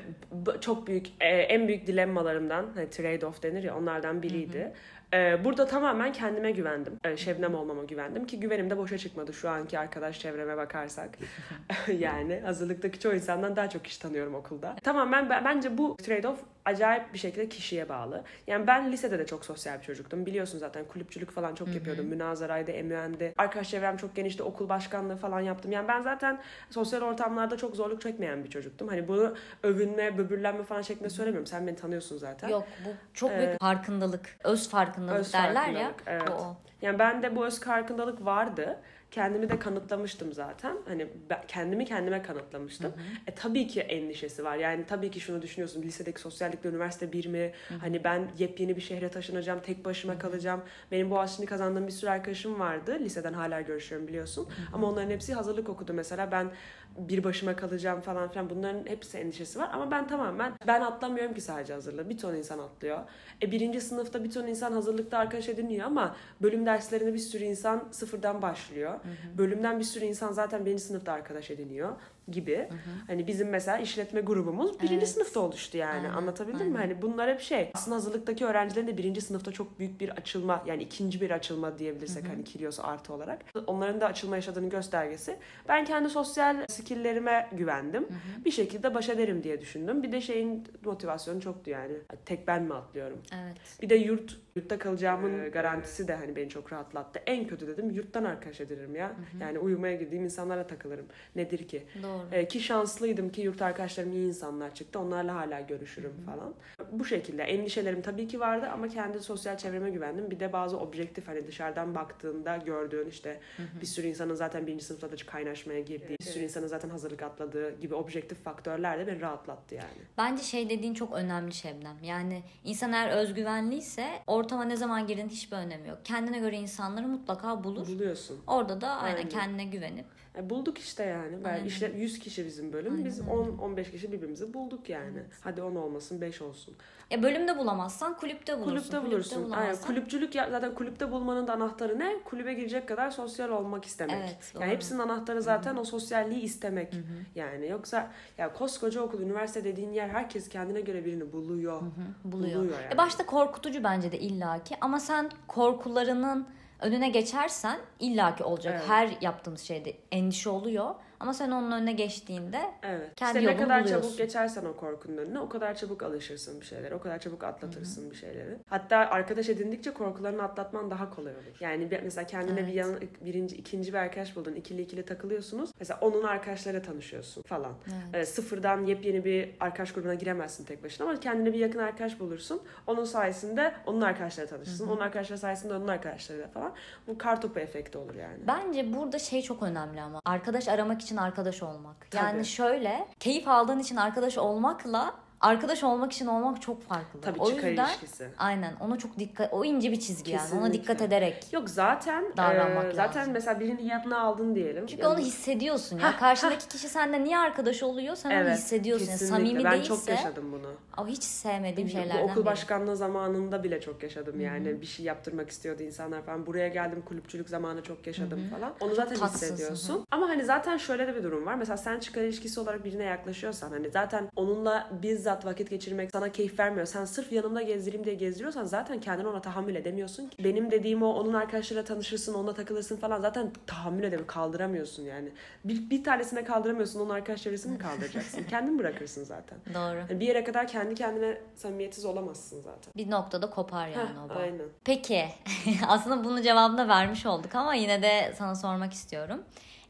çok 0.61 0.87
büyük 0.87 1.07
e, 1.19 1.27
en 1.27 1.67
büyük 1.67 1.87
dilemmalarımdan 1.87 2.65
hani 2.75 2.89
trade 2.89 3.25
off 3.25 3.43
denir 3.43 3.63
ya 3.63 3.77
onlardan 3.77 4.23
biriydi. 4.23 4.73
E, 5.13 5.45
burada 5.45 5.67
tamamen 5.67 6.13
kendime 6.13 6.51
güvendim. 6.51 6.99
E, 7.03 7.17
Şebnem 7.17 7.55
olmama 7.55 7.83
güvendim 7.83 8.27
ki 8.27 8.39
güvenim 8.39 8.69
de 8.69 8.77
boşa 8.77 8.97
çıkmadı 8.97 9.33
şu 9.33 9.49
anki 9.49 9.79
arkadaş 9.79 10.19
çevreme 10.19 10.57
bakarsak. 10.57 11.09
yani 11.99 12.39
hazırlıktaki 12.45 12.99
çoğu 12.99 13.13
insandan 13.13 13.55
daha 13.55 13.69
çok 13.69 13.87
iş 13.87 13.97
tanıyorum 13.97 14.35
okulda. 14.35 14.75
Tamamen 14.83 15.29
ben- 15.29 15.45
bence 15.45 15.77
bu 15.77 15.97
trade 15.97 16.27
off 16.27 16.39
acayip 16.65 17.13
bir 17.13 17.19
şekilde 17.19 17.49
kişiye 17.49 17.89
bağlı. 17.89 18.23
Yani 18.47 18.67
ben 18.67 18.91
lisede 18.91 19.19
de 19.19 19.25
çok 19.25 19.45
sosyal 19.45 19.79
bir 19.79 19.83
çocuktum. 19.83 20.25
Biliyorsun 20.25 20.59
zaten 20.59 20.85
kulüpçülük 20.85 21.31
falan 21.31 21.55
çok 21.55 21.67
yapıyordum. 21.67 22.05
Münazaraydı, 22.05 22.71
emüendi. 22.71 23.33
Arkadaş 23.37 23.69
çevrem 23.69 23.97
çok 23.97 24.15
genişti. 24.15 24.43
Okul 24.43 24.69
başkanlığı 24.69 25.15
falan 25.15 25.39
yaptım. 25.39 25.71
Yani 25.71 25.87
ben 25.87 26.01
zaten 26.01 26.41
sosyal 26.69 27.01
ortamlarda 27.01 27.57
çok 27.57 27.75
zorluk 27.75 28.01
çekmeyen 28.01 28.43
bir 28.43 28.49
çocuktum. 28.49 28.87
Hani 28.87 29.07
bunu 29.07 29.35
övünme, 29.63 30.17
böbürlenme 30.17 30.63
falan 30.63 30.81
şeklinde 30.81 31.09
söylemiyorum. 31.09 31.47
Sen 31.47 31.67
beni 31.67 31.75
tanıyorsun 31.75 32.17
zaten. 32.17 32.49
Yok 32.49 32.67
bu 32.85 32.89
çok 33.13 33.31
büyük 33.37 33.59
farkındalık. 33.59 34.37
Öz 34.43 34.69
farkındalık 34.69 35.19
Öz 35.19 35.33
derler 35.33 35.67
ya. 35.69 35.73
farkındalık, 35.73 36.03
evet. 36.07 36.27
Bu 36.27 36.33
o. 36.33 36.57
Yani 36.81 36.99
ben 36.99 37.23
de 37.23 37.35
bu 37.35 37.45
öz 37.45 37.59
farkındalık 37.59 38.25
vardı. 38.25 38.79
Kendimi 39.15 39.49
de 39.49 39.59
kanıtlamıştım 39.59 40.33
zaten. 40.33 40.77
Hani 40.87 41.07
ben 41.29 41.41
kendimi 41.47 41.85
kendime 41.85 42.21
kanıtlamıştım. 42.21 42.93
E 43.27 43.35
tabii 43.35 43.67
ki 43.67 43.81
endişesi 43.81 44.43
var. 44.43 44.57
Yani 44.57 44.85
tabii 44.85 45.11
ki 45.11 45.19
şunu 45.19 45.41
düşünüyorsun. 45.41 45.81
Lisedeki 45.81 46.21
sosyallikle 46.21 46.69
üniversite 46.69 47.11
bir 47.13 47.25
mi? 47.27 47.51
Hani 47.81 48.03
ben 48.03 48.27
yepyeni 48.37 48.75
bir 48.75 48.81
şehre 48.81 49.09
taşınacağım. 49.09 49.59
Tek 49.61 49.85
başıma 49.85 50.19
kalacağım. 50.19 50.61
Benim 50.91 51.09
Boğaziçi'ni 51.09 51.45
kazandığım 51.45 51.87
bir 51.87 51.91
sürü 51.91 52.09
arkadaşım 52.09 52.59
vardı. 52.59 52.97
Liseden 52.99 53.33
hala 53.33 53.61
görüşüyorum 53.61 54.07
biliyorsun. 54.07 54.47
Ama 54.73 54.87
onların 54.89 55.09
hepsi 55.09 55.33
hazırlık 55.33 55.69
okudu 55.69 55.93
mesela. 55.93 56.31
Ben 56.31 56.51
bir 56.97 57.23
başıma 57.23 57.55
kalacağım 57.55 58.01
falan 58.01 58.31
filan. 58.31 58.49
Bunların 58.49 58.85
hepsi 58.85 59.17
endişesi 59.17 59.59
var. 59.59 59.69
Ama 59.73 59.91
ben 59.91 60.07
tamamen 60.07 60.53
ben 60.67 60.81
atlamıyorum 60.81 61.33
ki 61.33 61.41
sadece 61.41 61.73
hazırlığı. 61.73 62.09
Bir 62.09 62.17
ton 62.17 62.35
insan 62.35 62.59
atlıyor. 62.59 62.99
E 63.41 63.51
birinci 63.51 63.81
sınıfta 63.81 64.23
bir 64.23 64.31
ton 64.31 64.47
insan 64.47 64.71
hazırlıkta 64.71 65.17
arkadaş 65.17 65.49
ediniyor 65.49 65.85
ama 65.85 66.15
bölüm 66.41 66.65
derslerinde 66.65 67.13
bir 67.13 67.19
sürü 67.19 67.43
insan 67.43 67.87
sıfırdan 67.91 68.41
başlıyor. 68.41 68.99
Bölümden 69.37 69.79
bir 69.79 69.83
sürü 69.83 70.05
insan 70.05 70.31
zaten 70.31 70.65
birinci 70.65 70.83
sınıfta 70.83 71.11
arkadaş 71.11 71.51
ediniyor 71.51 71.91
gibi. 72.31 72.69
Hani 73.07 73.27
bizim 73.27 73.49
mesela 73.49 73.77
işletme 73.77 74.21
grubumuz 74.21 74.79
birinci 74.79 74.95
Evet. 74.95 75.09
sınıfta 75.09 75.39
oluştu 75.39 75.77
yani. 75.77 75.95
Aynen, 75.97 76.09
Anlatabildim 76.09 76.67
mi? 76.67 76.77
Hani 76.77 77.01
bunlar 77.01 77.29
hep 77.29 77.41
şey. 77.41 77.71
Aslında 77.73 77.95
hazırlıktaki 77.95 78.45
öğrencilerin 78.45 78.87
de 78.87 78.97
birinci 78.97 79.21
sınıfta 79.21 79.51
çok 79.51 79.79
büyük 79.79 79.99
bir 79.99 80.09
açılma 80.09 80.63
yani 80.65 80.83
ikinci 80.83 81.21
bir 81.21 81.31
açılma 81.31 81.79
diyebilirsek 81.79 82.27
hani 82.27 82.43
Kilios 82.43 82.79
artı 82.79 83.13
olarak. 83.13 83.39
Onların 83.67 84.01
da 84.01 84.05
açılma 84.05 84.35
yaşadığının 84.35 84.69
göstergesi. 84.69 85.37
Ben 85.69 85.85
kendi 85.85 86.09
sosyal 86.09 86.65
skilllerime 86.67 87.49
güvendim. 87.51 88.07
Bir 88.45 88.51
şekilde 88.51 88.93
baş 88.93 89.09
ederim 89.09 89.43
diye 89.43 89.61
düşündüm. 89.61 90.03
Bir 90.03 90.11
de 90.11 90.21
şeyin 90.21 90.63
motivasyonu 90.85 91.41
çoktu 91.41 91.69
yani. 91.69 91.93
Tek 92.25 92.47
ben 92.47 92.63
mi 92.63 92.73
atlıyorum? 92.73 93.17
Evet. 93.43 93.57
Bir 93.81 93.89
de 93.89 93.95
yurt 93.95 94.37
yurtta 94.55 94.79
kalacağımın 94.79 95.51
garantisi 95.51 96.07
de 96.07 96.15
hani 96.15 96.35
beni 96.35 96.49
çok 96.49 96.73
rahatlattı. 96.73 97.19
En 97.25 97.47
kötü 97.47 97.67
dedim 97.67 97.91
yurttan 97.91 98.23
arkadaş 98.23 98.61
edinirim 98.61 98.95
ya. 98.95 99.15
Yani 99.41 99.59
uyumaya 99.59 99.95
girdiğim 99.95 100.23
insanlarla 100.23 100.67
takılırım. 100.67 101.05
Nedir 101.35 101.67
ki? 101.67 101.83
Doğru. 102.03 102.21
Ee, 102.31 102.47
ki 102.47 102.59
şanslıydım 102.59 103.29
ki 103.29 103.41
yurt 103.41 103.61
arkadaşlarım 103.61 104.11
iyi 104.11 104.27
insanlar 104.27 104.75
çıktı. 104.75 104.99
Onlarla 104.99 105.35
hala 105.35 105.61
görüşürüm 105.61 106.13
falan. 106.25 106.53
Bu 106.91 107.05
şekilde 107.05 107.43
endişelerim 107.43 108.01
tabii 108.01 108.27
ki 108.27 108.39
vardı 108.39 108.67
ama 108.73 108.87
kendi 108.87 109.19
sosyal 109.19 109.57
çevreme 109.57 109.89
güvendim. 109.89 110.31
Bir 110.31 110.39
de 110.39 110.53
bazı 110.53 110.79
objektif 110.79 111.27
hani 111.27 111.47
dışarıdan 111.47 111.95
baktığında 111.95 112.57
gördüğün 112.57 113.07
işte 113.07 113.39
bir 113.81 113.85
sürü 113.85 114.07
insanın 114.07 114.35
zaten 114.35 114.67
birinci 114.67 114.85
sınıfta 114.85 115.11
da 115.11 115.15
kaynaşmaya 115.27 115.79
girdiği, 115.79 116.17
bir 116.19 116.25
sürü 116.25 116.43
insanın 116.43 116.67
zaten 116.67 116.89
hazırlık 116.89 117.23
atladığı 117.23 117.79
gibi 117.79 117.95
objektif 117.95 118.43
faktörler 118.43 118.99
de 118.99 119.07
beni 119.07 119.21
rahatlattı 119.21 119.75
yani. 119.75 119.87
Bence 120.17 120.43
şey 120.43 120.69
dediğin 120.69 120.93
çok 120.93 121.13
önemli 121.13 121.53
Şebnem. 121.53 121.97
Yani 122.03 122.43
insan 122.63 122.93
eğer 122.93 123.09
özgüvenliyse 123.09 124.05
ortama 124.45 124.63
ne 124.63 124.77
zaman 124.77 125.07
girdiğin 125.07 125.29
hiçbir 125.29 125.57
önemi 125.57 125.87
yok. 125.87 125.97
Kendine 126.03 126.39
göre 126.39 126.55
insanları 126.57 127.07
mutlaka 127.07 127.63
bulur. 127.63 127.87
Buluyorsun. 127.87 128.37
Orada 128.47 128.81
da 128.81 128.89
aynen, 128.89 129.17
Aynen. 129.17 129.29
kendine 129.29 129.65
güvenip 129.65 130.05
E, 130.37 130.49
bulduk 130.49 130.77
işte 130.79 131.03
yani. 131.03 131.43
Ben 131.43 131.53
Aynen. 131.53 131.65
işte 131.65 131.91
100 131.97 132.19
kişi 132.19 132.45
bizim 132.45 132.73
bölüm. 132.73 132.91
Aynen 132.93 133.05
Biz 133.05 133.19
öyle. 133.21 133.31
10-15 133.31 133.91
kişi 133.91 134.11
birbirimizi 134.11 134.53
bulduk 134.53 134.89
yani. 134.89 135.23
Hadi 135.41 135.61
10 135.61 135.75
olmasın 135.75 136.21
5 136.21 136.41
olsun. 136.41 136.75
ya 137.11 137.23
bölümde 137.23 137.57
bulamazsan 137.57 138.17
kulüpte 138.17 138.57
bulursun. 138.57 138.71
Kulüpte 138.71 139.05
bulursun. 139.05 139.51
Aynen. 139.51 139.73
bulamazsan- 139.73 139.87
Kulüpçülük 139.87 140.35
ya, 140.35 140.49
zaten 140.51 140.75
kulüpte 140.75 141.11
bulmanın 141.11 141.47
da 141.47 141.53
anahtarı 141.53 141.99
ne? 141.99 142.15
Kulübe 142.25 142.53
girecek 142.53 142.87
kadar 142.87 143.11
sosyal 143.11 143.49
olmak 143.49 143.85
istemek. 143.85 144.15
Evet, 144.19 144.51
doğru. 144.53 144.63
yani 144.63 144.71
hepsinin 144.71 144.99
anahtarı 144.99 145.41
zaten 145.41 145.77
o 145.77 145.83
sosyalliği 145.83 146.41
istemek. 146.41 146.93
Yani 147.35 147.67
yoksa 147.69 148.11
ya 148.37 148.53
koskoca 148.53 149.01
okul, 149.01 149.21
üniversite 149.21 149.63
dediğin 149.63 149.91
yer 149.91 150.09
herkes 150.09 150.49
kendine 150.49 150.81
göre 150.81 151.05
birini 151.05 151.31
buluyor. 151.33 151.81
buluyor. 152.23 152.59
Buluyor 152.59 152.79
yani. 152.81 152.93
E 152.93 152.97
başta 152.97 153.25
korkutucu 153.25 153.83
bence 153.83 154.11
de 154.11 154.19
illaki 154.19 154.75
ama 154.81 154.99
sen 154.99 155.29
korkularının 155.47 156.47
önüne 156.79 157.09
geçersen 157.09 157.79
illaki 157.99 158.43
olacak. 158.43 158.73
Evet. 158.77 158.89
Her 158.89 159.17
yaptığımız 159.21 159.61
şeyde 159.61 159.93
endişe 160.11 160.49
oluyor. 160.49 160.95
Ama 161.19 161.33
sen 161.33 161.51
onun 161.51 161.71
önüne 161.71 161.91
geçtiğinde 161.93 162.59
Evet. 162.83 163.15
Kendi 163.15 163.39
işte 163.39 163.51
ne 163.51 163.57
kadar 163.57 163.83
buluyorsun. 163.83 164.07
çabuk 164.07 164.17
geçersen 164.17 164.65
o 164.65 164.75
korkunun 164.75 165.17
önüne 165.17 165.39
o 165.39 165.49
kadar 165.49 165.75
çabuk 165.75 166.03
alışırsın 166.03 166.61
bir 166.61 166.65
şeylere. 166.65 166.95
O 166.95 166.99
kadar 166.99 167.19
çabuk 167.19 167.43
atlatırsın 167.43 168.11
bir 168.11 168.15
şeyleri. 168.15 168.57
Hatta 168.69 168.97
arkadaş 168.97 169.49
edindikçe 169.49 169.91
korkularını 169.93 170.43
atlatman 170.43 170.91
daha 170.91 171.09
kolay 171.09 171.33
olur. 171.33 171.43
Yani 171.59 171.91
bir, 171.91 172.01
mesela 172.03 172.27
kendine 172.27 172.59
Evet. 172.59 172.69
bir 172.69 172.73
yan, 172.73 172.95
birinci, 173.25 173.55
ikinci 173.55 173.93
bir 173.93 173.97
arkadaş 173.97 174.35
buldun. 174.35 174.53
ikili 174.55 174.81
ikili 174.81 175.05
takılıyorsunuz. 175.05 175.69
Mesela 175.79 175.99
onun 176.01 176.23
arkadaşlarıyla 176.23 176.81
tanışıyorsun 176.85 177.41
falan. 177.41 177.73
Evet. 178.13 178.15
Ee, 178.15 178.25
sıfırdan 178.25 178.85
yepyeni 178.85 179.25
bir 179.25 179.49
arkadaş 179.59 179.91
grubuna 179.93 180.13
giremezsin 180.13 180.65
tek 180.65 180.83
başına 180.83 181.07
ama 181.09 181.19
kendine 181.19 181.53
bir 181.53 181.59
yakın 181.59 181.79
arkadaş 181.79 182.19
bulursun. 182.19 182.61
Onun 182.87 183.05
sayesinde 183.05 183.73
onun 183.85 184.01
arkadaşlarıyla 184.01 184.55
tanışırsın. 184.57 184.87
Onun 184.87 184.99
arkadaşları 184.99 185.39
sayesinde 185.39 185.73
onun 185.73 185.87
arkadaşlarıyla 185.87 186.47
falan. 186.47 186.73
Bu 187.07 187.17
kartopu 187.17 187.59
efekti 187.59 187.97
olur 187.97 188.15
yani. 188.15 188.37
Bence 188.47 188.93
burada 188.93 189.19
şey 189.19 189.41
çok 189.41 189.63
önemli 189.63 190.01
ama 190.01 190.21
arkadaş 190.25 190.67
aramak 190.67 191.01
için 191.05 191.17
arkadaş 191.17 191.63
olmak. 191.63 192.11
Tabii. 192.11 192.23
Yani 192.23 192.45
şöyle 192.45 193.07
keyif 193.19 193.47
aldığın 193.47 193.79
için 193.79 193.95
arkadaş 193.95 194.37
olmakla 194.37 195.13
arkadaş 195.45 195.83
olmak 195.83 196.11
için 196.11 196.25
olmak 196.27 196.61
çok 196.61 196.83
farklı. 196.83 197.21
Tabii 197.21 197.39
o 197.39 197.49
çıkar 197.49 197.67
yüzden 197.67 197.85
ilişkisi. 197.87 198.29
aynen 198.37 198.73
ona 198.79 198.97
çok 198.97 199.19
dikkat 199.19 199.53
o 199.53 199.65
ince 199.65 199.91
bir 199.91 199.99
çizgi 199.99 200.31
yani 200.31 200.41
ona 200.41 200.47
Kesinlikle. 200.51 200.81
dikkat 200.81 201.01
ederek. 201.01 201.53
Yok 201.53 201.69
zaten 201.69 202.25
Davranmak 202.37 202.85
e, 202.85 202.93
zaten 202.95 203.19
lazım. 203.21 203.33
mesela 203.33 203.59
birinin 203.59 203.83
yanına 203.83 204.19
aldın 204.21 204.55
diyelim. 204.55 204.85
Çünkü 204.87 205.01
Yani- 205.03 205.13
onu 205.13 205.19
hissediyorsun 205.19 205.99
ya. 205.99 206.17
Karşındaki 206.17 206.67
kişi 206.67 206.89
senden 206.89 207.23
niye 207.23 207.37
arkadaş 207.37 207.83
oluyor? 207.83 208.15
Sen 208.15 208.29
onu 208.29 208.37
Evet, 208.37 208.57
hissediyorsun. 208.57 209.05
Yani 209.05 209.19
kesinlikle. 209.19 209.37
samimi 209.47 209.63
ben 209.63 209.71
değilse 209.73 209.87
çok 209.87 210.07
yaşadım 210.09 210.51
bunu. 210.51 210.67
o 211.03 211.07
hiç 211.07 211.23
sevmediğim 211.23 211.87
Bu 211.89 211.91
şeylerden 211.91 212.23
okul 212.23 212.35
biri. 212.35 212.45
başkanlığı 212.45 212.95
zamanında 212.95 213.63
bile 213.63 213.81
çok 213.81 214.03
yaşadım 214.03 214.39
yani. 214.41 214.81
Bir 214.81 214.85
şey 214.85 215.05
yaptırmak 215.05 215.49
istiyordu 215.49 215.83
insanlar 215.83 216.21
falan. 216.21 216.45
Buraya 216.45 216.67
geldim 216.67 217.03
kulüpçülük 217.05 217.49
zamanı 217.49 217.83
çok 217.83 218.07
yaşadım 218.07 218.39
falan. 218.55 218.73
Onu 218.79 218.95
zaten 218.95 219.15
Tatsız, 219.17 219.41
hissediyorsun. 219.41 220.05
Ama 220.11 220.29
hani 220.29 220.45
zaten 220.45 220.77
şöyle 220.77 221.07
de 221.07 221.15
bir 221.15 221.23
durum 221.23 221.45
var. 221.45 221.55
Mesela 221.55 221.77
sen 221.77 221.99
çıkar 221.99 222.21
ilişkisi 222.21 222.59
olarak 222.59 222.85
birine 222.85 223.03
yaklaşıyorsan 223.03 223.69
hani 223.71 223.89
zaten 223.89 224.29
onunla 224.35 224.89
bizzat 225.03 225.34
vakit 225.43 225.69
geçirmek 225.69 226.11
sana 226.11 226.31
keyif 226.31 226.59
vermiyor. 226.59 226.85
Sen 226.85 227.05
sırf 227.05 227.31
yanımda 227.31 227.61
gezdireyim 227.61 228.05
diye 228.05 228.15
gezdiriyorsan 228.15 228.63
zaten 228.63 228.99
kendini 228.99 229.27
ona 229.27 229.41
tahammül 229.41 229.75
edemiyorsun 229.75 230.27
ki. 230.27 230.43
Benim 230.43 230.71
dediğim 230.71 231.03
o 231.03 231.07
onun 231.07 231.33
arkadaşlarıyla 231.33 231.83
tanışırsın, 231.83 232.33
onunla 232.33 232.53
takılırsın 232.53 232.97
falan 232.97 233.21
zaten 233.21 233.51
tahammül 233.67 233.99
edemiyorsun. 234.03 234.27
Kaldıramıyorsun 234.27 235.03
yani. 235.03 235.29
Bir, 235.65 235.89
bir 235.89 236.03
tanesine 236.03 236.43
kaldıramıyorsun. 236.43 236.99
Onun 236.99 237.09
arkadaş 237.09 237.43
çevresini 237.43 237.71
mi 237.71 237.79
kaldıracaksın? 237.79 238.43
Kendin 238.49 238.79
bırakırsın 238.79 239.23
zaten. 239.23 239.57
Doğru. 239.73 239.97
Yani 240.09 240.19
bir 240.19 240.27
yere 240.27 240.43
kadar 240.43 240.67
kendi 240.67 240.95
kendine 240.95 241.37
samimiyetsiz 241.55 242.05
olamazsın 242.05 242.61
zaten. 242.61 242.93
Bir 242.97 243.11
noktada 243.11 243.49
kopar 243.49 243.87
yani 243.87 244.09
Heh, 244.09 244.25
o 244.25 244.29
bağ. 244.29 244.33
aynen. 244.33 244.65
Peki 244.83 245.25
aslında 245.87 246.23
bunun 246.23 246.41
cevabını 246.41 246.77
da 246.77 246.87
vermiş 246.87 247.25
olduk 247.25 247.55
ama 247.55 247.73
yine 247.75 248.01
de 248.01 248.33
sana 248.37 248.55
sormak 248.55 248.93
istiyorum. 248.93 249.43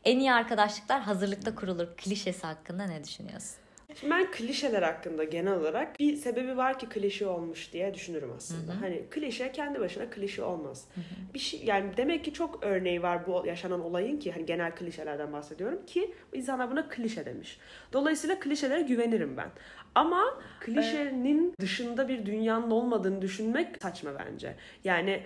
En 0.03 0.19
iyi 0.19 0.33
arkadaşlıklar 0.33 1.01
hazırlıkta 1.01 1.55
kurulur 1.55 1.87
klişesi 1.97 2.47
hakkında 2.47 2.83
ne 2.85 3.03
düşünüyorsun? 3.03 3.55
Şimdi 3.95 4.13
ben 4.13 4.31
klişeler 4.31 4.81
hakkında 4.81 5.23
genel 5.23 5.53
olarak 5.53 5.99
bir 5.99 6.15
sebebi 6.15 6.57
var 6.57 6.79
ki 6.79 6.89
klişe 6.89 7.27
olmuş 7.27 7.73
diye 7.73 7.93
düşünürüm 7.93 8.31
aslında. 8.37 8.81
Hani 8.81 9.03
klişe 9.11 9.51
kendi 9.51 9.79
başına 9.79 10.09
klişe 10.09 10.43
olmaz. 10.43 10.87
Bir 11.33 11.39
şey 11.39 11.63
yani 11.63 11.97
demek 11.97 12.23
ki 12.25 12.33
çok 12.33 12.63
örneği 12.63 13.03
var 13.03 13.27
bu 13.27 13.43
yaşanan 13.45 13.81
olayın 13.81 14.19
ki 14.19 14.31
hani 14.31 14.45
genel 14.45 14.75
klişelerden 14.75 15.33
bahsediyorum 15.33 15.85
ki 15.85 16.13
insanlar 16.33 16.71
buna 16.71 16.89
klişe 16.89 17.25
demiş. 17.25 17.59
Dolayısıyla 17.93 18.39
klişelere 18.39 18.81
güvenirim 18.81 19.37
ben. 19.37 19.49
Ama 19.95 20.39
klişenin 20.59 21.53
dışında 21.59 22.07
bir 22.07 22.25
dünyanın 22.25 22.71
olmadığını 22.71 23.21
düşünmek 23.21 23.81
saçma 23.81 24.11
bence. 24.19 24.55
Yani 24.83 25.23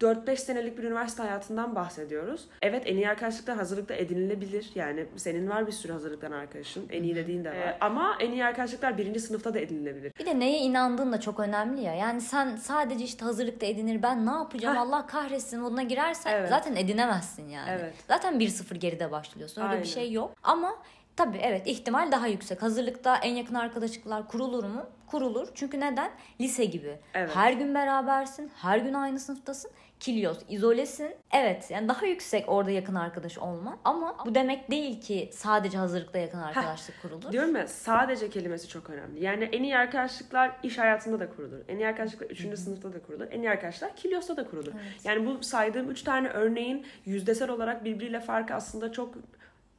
4-5 0.00 0.36
senelik 0.36 0.78
bir 0.78 0.82
üniversite 0.82 1.22
hayatından 1.22 1.74
bahsediyoruz. 1.74 2.44
Evet 2.62 2.82
en 2.86 2.96
iyi 2.96 3.08
arkadaşlıklar 3.08 3.56
hazırlıkta 3.56 3.94
edinilebilir. 3.94 4.70
Yani 4.74 5.06
senin 5.16 5.50
var 5.50 5.66
bir 5.66 5.72
sürü 5.72 5.92
hazırlıktan 5.92 6.32
arkadaşın. 6.32 6.86
En 6.90 7.02
iyi 7.02 7.14
dediğin 7.16 7.44
de 7.44 7.50
var. 7.50 7.56
Ee, 7.56 7.76
ama 7.80 8.16
en 8.20 8.32
iyi 8.32 8.44
arkadaşlıklar 8.44 8.98
birinci 8.98 9.20
sınıfta 9.20 9.54
da 9.54 9.58
edinilebilir. 9.58 10.12
Bir 10.18 10.26
de 10.26 10.38
neye 10.38 10.58
inandığın 10.58 11.12
da 11.12 11.20
çok 11.20 11.40
önemli 11.40 11.80
ya. 11.82 11.94
Yani 11.94 12.20
sen 12.20 12.56
sadece 12.56 13.04
işte 13.04 13.24
hazırlıkta 13.24 13.66
edinir 13.66 14.02
ben 14.02 14.26
ne 14.26 14.30
yapacağım 14.30 14.76
Heh. 14.76 14.80
Allah 14.80 15.06
kahretsin 15.06 15.60
moduna 15.60 15.82
girersen 15.82 16.32
Evet. 16.32 16.48
zaten 16.48 16.76
edinemezsin 16.76 17.48
yani. 17.48 17.70
Evet. 17.70 17.94
Zaten 18.08 18.34
1-0 18.40 18.74
geride 18.74 19.10
başlıyorsun. 19.10 19.62
Öyle 19.62 19.70
Aynen. 19.70 19.82
bir 19.82 19.88
şey 19.88 20.12
yok. 20.12 20.34
Ama 20.42 20.74
tabii 21.16 21.38
evet 21.38 21.66
ihtimal 21.66 22.12
daha 22.12 22.26
yüksek. 22.26 22.62
Hazırlıkta 22.62 23.16
en 23.16 23.34
yakın 23.34 23.54
arkadaşlıklar 23.54 24.28
kurulur 24.28 24.64
mu? 24.64 24.86
Kurulur. 25.06 25.48
Çünkü 25.54 25.80
neden? 25.80 26.10
Lise 26.40 26.64
gibi. 26.64 26.98
Evet. 27.14 27.36
Her 27.36 27.52
gün 27.52 27.74
berabersin. 27.74 28.50
Her 28.56 28.78
gün 28.78 28.94
aynı 28.94 29.20
sınıftasın. 29.20 29.70
Kilios, 30.00 30.38
izolesin. 30.48 31.14
Evet 31.32 31.70
yani 31.70 31.88
daha 31.88 32.06
yüksek 32.06 32.44
orada 32.48 32.70
yakın 32.70 32.94
arkadaş 32.94 33.38
olma. 33.38 33.78
Ama 33.84 34.16
bu 34.26 34.34
demek 34.34 34.70
değil 34.70 35.00
ki 35.00 35.30
sadece 35.32 35.78
hazırlıkta 35.78 36.18
yakın 36.18 36.38
arkadaşlık 36.38 37.02
kurulur. 37.02 37.32
Diyorum 37.32 37.56
ya 37.56 37.66
sadece 37.66 38.30
kelimesi 38.30 38.68
çok 38.68 38.90
önemli. 38.90 39.24
Yani 39.24 39.44
en 39.44 39.62
iyi 39.62 39.76
arkadaşlıklar 39.76 40.56
iş 40.62 40.78
hayatında 40.78 41.20
da 41.20 41.30
kurulur. 41.30 41.58
En 41.68 41.76
iyi 41.76 41.86
arkadaşlıklar 41.86 42.30
3. 42.30 42.58
sınıfta 42.58 42.92
da 42.92 43.02
kurulur. 43.02 43.26
En 43.30 43.42
iyi 43.42 43.50
arkadaşlar 43.50 43.96
Kilyos'ta 43.96 44.36
da 44.36 44.44
kurulur. 44.50 44.72
Yani 45.04 45.26
bu 45.26 45.42
saydığım 45.42 45.90
3 45.90 46.02
tane 46.02 46.28
örneğin 46.28 46.86
yüzdesel 47.04 47.50
olarak 47.50 47.84
birbiriyle 47.84 48.20
farkı 48.20 48.54
aslında 48.54 48.92
çok 48.92 49.14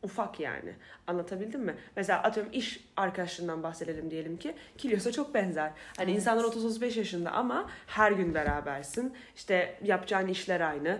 ufak 0.04 0.40
yani. 0.40 0.74
Anlatabildim 1.08 1.62
mi? 1.62 1.76
Mesela 1.96 2.24
atıyorum 2.24 2.52
iş 2.54 2.86
arkadaşlığından 2.98 3.64
bahsedelim 3.64 4.12
diyelim 4.12 4.38
ki. 4.38 4.56
Kilyos'a 4.78 5.12
çok 5.12 5.34
benzer. 5.34 5.72
Hani 5.98 6.12
Evet. 6.12 6.16
insanlar 6.16 6.44
30-35 6.44 6.98
yaşında 7.00 7.32
ama 7.32 7.70
her 7.88 8.12
gün 8.12 8.34
berabersin. 8.34 9.14
İşte 9.36 9.80
yapacağın 9.84 10.28
işler 10.28 10.62
aynı. 10.62 11.00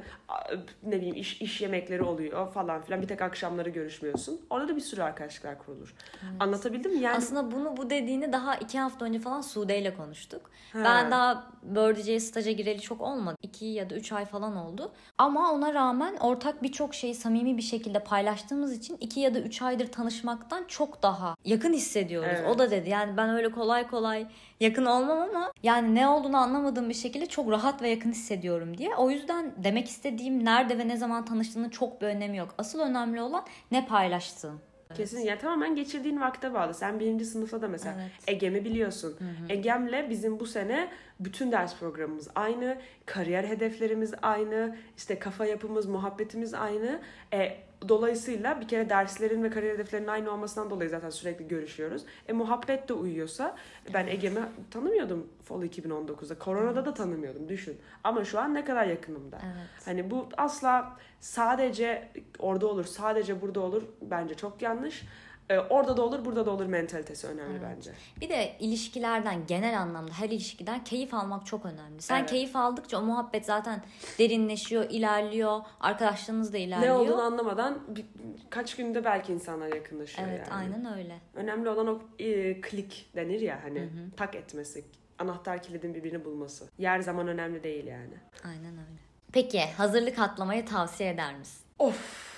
Ne 0.84 0.96
bileyim 0.96 1.16
iş, 1.16 1.42
iş 1.42 1.62
yemekleri 1.62 2.04
oluyor 2.04 2.52
falan 2.54 2.82
filan. 2.82 3.02
Bir 3.02 3.08
tek 3.08 3.22
akşamları 3.22 3.70
görüşmüyorsun. 3.70 4.42
Orada 4.50 4.68
da 4.68 4.76
bir 4.76 4.82
sürü 4.82 5.02
arkadaşlıklar 5.02 5.58
kurulur. 5.60 5.96
Anlatabildim 6.40 6.94
mi? 6.94 7.00
Yani 7.00 7.18
Aslında 7.18 7.52
bunu 7.52 7.78
bu 7.78 7.90
dediğini 7.90 8.34
daha 8.34 8.56
iki 8.56 8.80
hafta 8.80 9.06
önce 9.06 9.20
falan 9.20 9.42
Sude 9.42 9.80
ile 9.80 9.96
konuştuk. 9.96 10.42
Ha. 10.74 10.80
Ben 10.86 11.12
daha 11.12 11.48
Birdie'ye 11.64 12.20
staja 12.20 12.52
gireli 12.52 12.82
çok 12.82 13.02
olmadı. 13.02 13.38
iki 13.42 13.66
ya 13.66 13.90
da 13.90 13.96
üç 13.96 14.12
ay 14.12 14.26
falan 14.26 14.56
oldu. 14.56 14.92
Ama 15.18 15.52
ona 15.52 15.74
rağmen 15.74 16.18
ortak 16.18 16.64
birçok 16.64 16.96
şeyi 16.96 17.16
samimi 17.16 17.58
bir 17.58 17.62
şekilde 17.62 18.00
paylaştığımız 18.00 18.74
için 18.78 18.93
iki 19.00 19.20
ya 19.20 19.34
da 19.34 19.40
üç 19.40 19.62
aydır 19.62 19.92
tanışmaktan 19.92 20.66
çok 20.68 21.04
daha 21.04 21.36
yakın 21.46 21.74
hissediyoruz. 21.74 22.30
Evet. 22.40 22.50
O 22.50 22.60
da 22.60 22.72
dedi 22.72 22.90
yani 22.90 23.18
ben 23.18 23.30
öyle 23.30 23.52
kolay 23.52 23.88
kolay 23.88 24.28
yakın 24.60 24.86
olmam 24.86 25.22
ama 25.22 25.52
yani 25.64 25.96
ne 25.96 26.08
olduğunu 26.08 26.38
anlamadığım 26.38 26.90
bir 26.90 26.94
şekilde 26.94 27.26
çok 27.26 27.52
rahat 27.52 27.82
ve 27.82 27.90
yakın 27.90 28.12
hissediyorum 28.12 28.78
diye. 28.78 28.96
O 28.96 29.10
yüzden 29.10 29.54
demek 29.64 29.90
istediğim 29.90 30.46
nerede 30.46 30.78
ve 30.78 30.88
ne 30.88 30.98
zaman 30.98 31.26
tanıştığının 31.26 31.70
çok 31.70 32.02
bir 32.02 32.08
önemi 32.08 32.38
yok. 32.38 32.56
Asıl 32.58 32.80
önemli 32.80 33.22
olan 33.22 33.46
ne 33.72 33.86
paylaştığın. 33.86 34.60
Kesin 34.96 35.20
ya 35.20 35.38
tamamen 35.38 35.76
geçirdiğin 35.76 36.22
vakte 36.22 36.54
bağlı. 36.54 36.74
Sen 36.74 37.00
birinci 37.00 37.26
sınıfta 37.26 37.62
da 37.62 37.68
mesela 37.68 37.96
Evet. 38.02 38.12
Egem'i 38.28 38.66
biliyorsun. 38.66 39.18
Egem'le 39.50 40.10
bizim 40.10 40.40
bu 40.40 40.46
sene 40.46 40.90
bütün 41.20 41.52
ders 41.52 41.80
programımız 41.80 42.28
aynı, 42.36 42.78
kariyer 43.06 43.44
hedeflerimiz 43.44 44.14
aynı, 44.22 44.76
işte 44.98 45.20
kafa 45.20 45.46
yapımız, 45.46 45.86
muhabbetimiz 45.86 46.54
aynı. 46.54 47.00
E, 47.34 47.58
dolayısıyla 47.90 48.62
bir 48.62 48.68
kere 48.68 48.90
derslerin 48.90 49.44
ve 49.44 49.50
kariyer 49.50 49.74
hedeflerinin 49.74 50.08
aynı 50.08 50.32
olmasından 50.32 50.70
dolayı 50.70 50.90
zaten 50.90 51.10
sürekli 51.10 51.48
görüşüyoruz. 51.48 52.06
E 52.28 52.34
muhabbet 52.34 52.90
de 52.90 52.94
uyuyorsa 52.94 53.56
ben 53.94 54.08
Egem'i 54.08 54.40
tanımıyordum 54.72 55.28
Fall 55.44 55.64
2019'da. 55.64 56.40
Koronada 56.40 56.86
da 56.86 56.94
tanımıyordum 56.94 57.50
düşün. 57.50 57.78
Ama 58.04 58.26
şu 58.26 58.40
an 58.40 58.54
ne 58.54 58.66
kadar 58.66 58.86
yakınımda. 58.86 59.40
Evet. 59.46 59.86
Hani 59.86 60.12
bu 60.12 60.30
asla 60.38 60.98
sadece 61.20 62.10
orada 62.40 62.68
olur, 62.68 62.86
sadece 62.86 63.42
burada 63.42 63.60
olur 63.60 63.84
bence 64.02 64.34
çok 64.34 64.62
yanlış. 64.62 65.04
Ee, 65.50 65.60
orada 65.60 65.98
da 65.98 66.02
olur, 66.02 66.26
burada 66.26 66.46
da 66.46 66.52
olur 66.52 66.66
mentalitesi 66.66 67.28
önemli 67.28 67.52
Evet. 67.52 67.62
bence. 67.78 67.92
Bir 68.22 68.30
de 68.30 68.56
ilişkilerden 68.60 69.48
genel 69.48 69.80
anlamda 69.82 70.14
her 70.14 70.30
ilişkiden 70.30 70.84
keyif 70.84 71.14
almak 71.14 71.46
çok 71.46 71.66
önemli. 71.66 72.02
Sen 72.02 72.20
Evet. 72.20 72.30
keyif 72.30 72.56
aldıkça 72.56 73.00
o 73.00 73.02
muhabbet 73.02 73.46
zaten 73.46 73.84
derinleşiyor, 74.20 74.90
ilerliyor, 74.90 75.62
arkadaşlığınız 75.80 76.54
da 76.54 76.58
ilerliyor. 76.58 76.96
Ne 76.96 76.98
olduğunu 77.00 77.22
anlamadan 77.22 77.80
bir, 77.96 78.06
kaç 78.50 78.76
günde 78.76 79.06
belki 79.06 79.34
insanlar 79.34 79.68
yakınlaşıyor 79.76 80.28
Evet, 80.28 80.40
yani. 80.40 80.54
aynen 80.54 80.98
öyle. 80.98 81.20
Önemli 81.34 81.70
olan 81.70 81.88
o 81.88 82.02
e, 82.20 82.62
klik 82.62 83.10
denir 83.16 83.42
ya 83.42 83.60
hani 83.64 83.90
tak 84.18 84.36
etmesi, 84.36 84.86
anahtar 85.20 85.64
kilidin 85.64 85.96
birbirini 85.96 86.26
bulması. 86.26 86.66
Yer 86.78 87.00
zaman 87.00 87.28
önemli 87.28 87.64
değil 87.64 87.86
yani. 87.88 88.14
Aynen 88.46 88.72
öyle. 88.74 89.00
Peki 89.34 89.62
hazırlık 89.78 90.20
atlamayı 90.20 90.66
tavsiye 90.66 91.10
eder 91.10 91.36
misin? 91.38 91.62
Of 91.80 92.33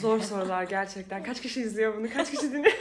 zor 0.00 0.20
sorular 0.20 0.62
gerçekten. 0.62 1.22
Kaç 1.22 1.40
kişi 1.40 1.60
izliyor 1.60 1.96
bunu? 1.96 2.06
Kaç 2.14 2.30
kişi 2.30 2.52
dinliyor? 2.52 2.76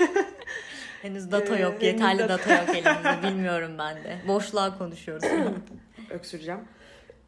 Henüz 1.02 1.32
data 1.32 1.58
Ee, 1.58 1.62
yok, 1.62 1.72
henüz 1.74 1.84
yeterli 1.84 2.20
data- 2.20 2.30
data 2.30 2.54
yok 2.56 2.70
elimizde. 2.76 3.24
Bilmiyorum 3.28 3.72
ben 3.80 3.96
de. 3.96 4.18
Boşluğa 4.28 4.78
konuşuyoruz. 4.78 5.24
Öksüreceğim. 6.10 6.60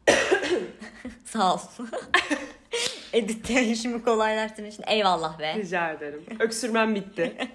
Sağ 1.24 1.54
ol. 1.54 1.58
Editte 3.12 3.62
işimi 3.66 4.04
kolaylaştırdığın 4.04 4.68
için 4.70 4.84
eyvallah 4.86 5.38
be. 5.38 5.54
Rica 5.58 5.90
ederim. 5.90 6.24
Öksürmem 6.40 6.94
bitti. 6.94 7.48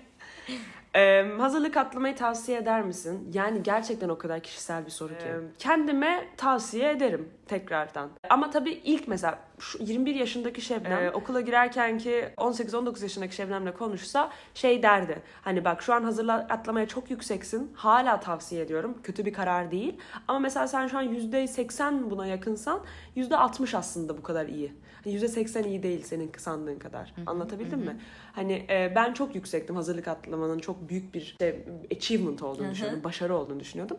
Ee, 0.96 1.26
hazırlık 1.40 1.78
atlamayı 1.78 2.16
tavsiye 2.16 2.58
eder 2.58 2.82
misin? 2.82 3.32
Yani 3.34 3.64
gerçekten 3.64 4.10
o 4.10 4.18
kadar 4.18 4.40
kişisel 4.40 4.86
bir 4.86 4.92
soru 4.92 5.14
ki. 5.18 5.26
Ee, 5.26 5.34
kendime 5.60 6.26
tavsiye 6.38 6.92
ederim 6.92 7.30
tekrardan. 7.48 8.10
Ama 8.30 8.50
tabii 8.50 8.72
ilk 8.72 9.08
mesela 9.08 9.40
şu 9.60 9.84
21 9.84 10.16
yaşındaki 10.16 10.62
Şebnem 10.62 11.04
e, 11.04 11.12
okula 11.12 11.42
girerken 11.42 11.98
ki 11.98 12.25
18-19 12.38 13.04
yaşındaki 13.04 13.36
Şebnem'le 13.36 13.72
konuşsa 13.72 14.32
şey 14.54 14.84
derdi. 14.84 15.22
Hani 15.42 15.66
bak 15.66 15.82
şu 15.82 15.94
an 15.94 16.04
hazırlık 16.04 16.52
atlamaya 16.52 16.88
çok 16.88 17.12
yükseksin. 17.12 17.72
Hala 17.75 18.20
tavsiye 18.20 18.62
ediyorum. 18.62 18.98
Kötü 19.04 19.25
bir 19.25 19.34
karar 19.34 19.72
değil. 19.72 19.98
Ama 20.28 20.40
mesela 20.40 20.68
sen 20.68 20.88
şu 20.88 20.98
an 20.98 21.16
%80 21.16 22.10
buna 22.10 22.28
yakınsan 22.28 22.80
%60 23.16 23.78
aslında 23.78 24.18
bu 24.18 24.24
kadar 24.24 24.46
iyi. 24.46 24.74
%80 25.06 25.54
hani 25.54 25.68
iyi 25.68 25.84
değil 25.84 26.04
senin 26.04 26.32
sandığın 26.38 26.80
kadar. 26.80 27.14
Anlatabildim 27.25 27.80
mi? 27.80 27.98
Hani 28.34 28.66
e, 28.70 28.94
ben 28.96 29.14
çok 29.14 29.36
yüksektim 29.36 29.75
hazırlık 29.75 30.08
atlamanın 30.08 30.60
çok 30.60 30.90
büyük 30.90 31.14
bir 31.14 31.22
işte, 31.22 31.66
achievement 31.96 32.44
olduğunu 32.44 32.72
düşünüyordum. 32.72 33.04
Başarı 33.04 33.36
olduğunu 33.36 33.60
düşünüyordum. 33.60 33.98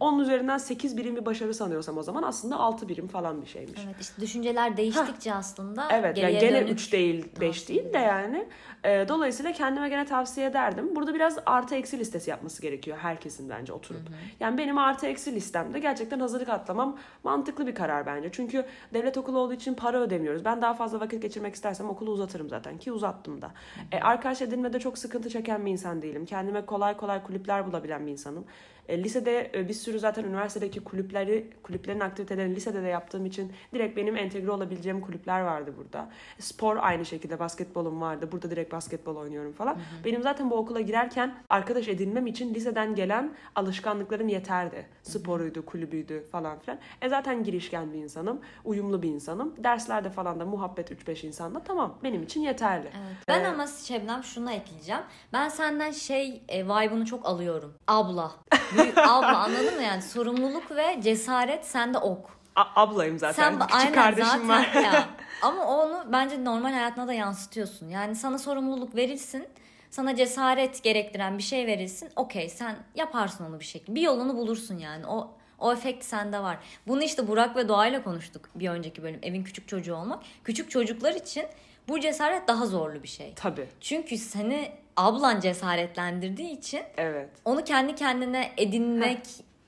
Onun 0.00 0.18
üzerinden 0.22 0.58
8 0.58 0.96
birim 0.96 1.16
bir 1.16 1.26
başarı 1.26 1.54
sanıyorsam 1.54 1.98
o 1.98 2.02
zaman 2.02 2.22
aslında 2.22 2.56
6 2.56 2.77
birim 2.88 3.08
falan 3.08 3.42
bir 3.42 3.46
şeymiş. 3.46 3.80
Evet 3.86 3.96
işte 4.00 4.22
düşünceler 4.22 4.76
değiştikçe 4.76 5.30
Heh. 5.30 5.36
aslında 5.36 5.88
Evet 5.92 6.18
yani 6.18 6.38
gene 6.38 6.60
3 6.60 6.92
değil 6.92 7.26
5 7.40 7.68
değil 7.68 7.92
de 7.92 7.98
yani. 7.98 8.48
E, 8.84 9.08
dolayısıyla 9.08 9.52
kendime 9.52 9.88
gene 9.88 10.06
tavsiye 10.06 10.46
ederdim. 10.46 10.96
Burada 10.96 11.14
biraz 11.14 11.38
artı 11.46 11.74
eksi 11.74 11.98
listesi 11.98 12.30
yapması 12.30 12.62
gerekiyor 12.62 12.98
herkesin 13.00 13.50
bence 13.50 13.72
oturup. 13.72 14.00
Hı 14.00 14.12
hı. 14.12 14.16
Yani 14.40 14.58
benim 14.58 14.78
artı 14.78 15.06
eksi 15.06 15.34
listemde 15.34 15.78
gerçekten 15.78 16.20
hazırlık 16.20 16.48
atlamam 16.48 16.98
mantıklı 17.24 17.66
bir 17.66 17.74
karar 17.74 18.06
bence. 18.06 18.28
Çünkü 18.32 18.64
devlet 18.94 19.18
okulu 19.18 19.38
olduğu 19.38 19.54
için 19.54 19.74
para 19.74 20.00
ödemiyoruz. 20.00 20.44
Ben 20.44 20.62
daha 20.62 20.74
fazla 20.74 21.00
vakit 21.00 21.22
geçirmek 21.22 21.54
istersem 21.54 21.88
okulu 21.88 22.10
uzatırım 22.10 22.48
zaten 22.48 22.78
ki 22.78 22.92
uzattım 22.92 23.42
da. 23.42 23.50
E, 23.92 24.00
arkadaş 24.00 24.42
edinmede 24.42 24.80
çok 24.80 24.98
sıkıntı 24.98 25.30
çeken 25.30 25.66
bir 25.66 25.70
insan 25.70 26.02
değilim. 26.02 26.26
Kendime 26.26 26.66
kolay 26.66 26.96
kolay 26.96 27.22
kulüpler 27.22 27.66
bulabilen 27.66 28.06
bir 28.06 28.12
insanım. 28.12 28.44
E, 28.88 29.02
lisede 29.02 29.50
e, 29.54 29.68
bir 29.68 29.74
sürü 29.74 29.98
zaten 29.98 30.24
üniversitedeki 30.24 30.80
kulüpleri, 30.80 31.50
kulüplerin 31.62 32.00
aktivitelerini 32.00 32.56
lisede 32.56 32.82
de 32.82 32.86
yaptığım 32.86 33.26
için 33.26 33.52
direkt 33.74 33.96
benim 33.96 34.16
entegre 34.16 34.50
olabileceğim 34.50 35.00
kulüpler 35.00 35.40
vardı 35.40 35.74
burada. 35.76 36.08
Spor 36.38 36.76
aynı 36.80 37.04
şekilde 37.04 37.38
basketbolum 37.38 38.00
vardı. 38.00 38.28
Burada 38.32 38.50
direkt 38.50 38.72
basketbol 38.72 39.16
oynuyorum 39.16 39.52
falan. 39.52 39.74
Hı 39.74 39.78
hı. 39.78 40.04
Benim 40.04 40.22
zaten 40.22 40.50
bu 40.50 40.54
okula 40.54 40.80
girerken 40.80 41.34
arkadaş 41.48 41.88
edinmem 41.88 42.26
için 42.26 42.54
liseden 42.54 42.94
gelen 42.94 43.34
alışkanlıklarım 43.54 44.28
yeterdi. 44.28 44.86
Sporuydu, 45.02 45.66
kulübüydü 45.66 46.24
falan 46.32 46.58
filan. 46.58 46.78
E 47.02 47.08
zaten 47.08 47.44
girişken 47.44 47.92
bir 47.92 47.98
insanım. 47.98 48.40
Uyumlu 48.64 49.02
bir 49.02 49.08
insanım. 49.08 49.54
Derslerde 49.58 50.10
falan 50.10 50.40
da 50.40 50.44
muhabbet 50.44 50.90
3-5 50.90 51.26
insanla 51.26 51.62
tamam 51.62 51.98
benim 52.04 52.22
için 52.22 52.40
yeterli. 52.40 52.86
Evet. 52.86 53.16
Ben 53.28 53.44
ee, 53.44 53.48
ama 53.48 53.66
Şebnem 53.66 54.24
şuna 54.24 54.52
ekleyeceğim. 54.52 55.02
Ben 55.32 55.48
senden 55.48 55.90
şey 55.90 56.42
e, 56.48 56.64
vibe'ını 56.64 57.04
çok 57.04 57.26
alıyorum. 57.26 57.74
Abla. 57.86 58.32
Büyük 58.78 58.98
abla 58.98 59.38
anladın 59.38 59.74
mı 59.76 59.82
yani 59.82 60.02
sorumluluk 60.02 60.70
ve 60.76 61.00
cesaret 61.02 61.66
sende 61.66 61.98
ok. 61.98 62.30
A- 62.56 62.82
ablayım 62.82 63.18
zaten. 63.18 63.42
Sen, 63.50 63.58
Küçük 63.58 63.74
aynen, 63.74 63.92
kardeşim 63.92 64.28
zaten 64.28 64.48
var. 64.48 64.68
ya. 64.82 65.08
Ama 65.42 65.66
onu 65.66 66.04
bence 66.12 66.44
normal 66.44 66.72
hayatına 66.72 67.08
da 67.08 67.12
yansıtıyorsun. 67.12 67.88
Yani 67.88 68.14
sana 68.16 68.38
sorumluluk 68.38 68.94
verilsin. 68.96 69.48
Sana 69.90 70.16
cesaret 70.16 70.82
gerektiren 70.82 71.38
bir 71.38 71.42
şey 71.42 71.66
verilsin. 71.66 72.10
Okey 72.16 72.48
sen 72.48 72.76
yaparsın 72.94 73.44
onu 73.44 73.60
bir 73.60 73.64
şekilde. 73.64 73.94
Bir 73.94 74.00
yolunu 74.00 74.36
bulursun 74.36 74.78
yani. 74.78 75.06
O 75.06 75.30
o 75.58 75.72
efekt 75.72 76.04
sende 76.04 76.38
var. 76.40 76.58
Bunu 76.86 77.02
işte 77.02 77.28
Burak 77.28 77.56
ve 77.56 77.68
Doğa 77.68 77.86
ile 77.86 78.02
konuştuk 78.02 78.48
bir 78.54 78.68
önceki 78.68 79.02
bölüm. 79.02 79.18
Evin 79.22 79.44
küçük 79.44 79.68
çocuğu 79.68 79.94
olmak. 79.94 80.22
Küçük 80.44 80.70
çocuklar 80.70 81.12
için 81.14 81.44
bu 81.88 82.00
cesaret 82.00 82.48
daha 82.48 82.66
zorlu 82.66 83.02
bir 83.02 83.08
şey. 83.08 83.32
Tabii. 83.36 83.66
Çünkü 83.80 84.18
seni 84.18 84.70
ablan 84.96 85.40
cesaretlendirdiği 85.40 86.50
için 86.50 86.82
evet. 86.96 87.28
onu 87.44 87.64
kendi 87.64 87.94
kendine 87.94 88.50
edinmek 88.56 89.18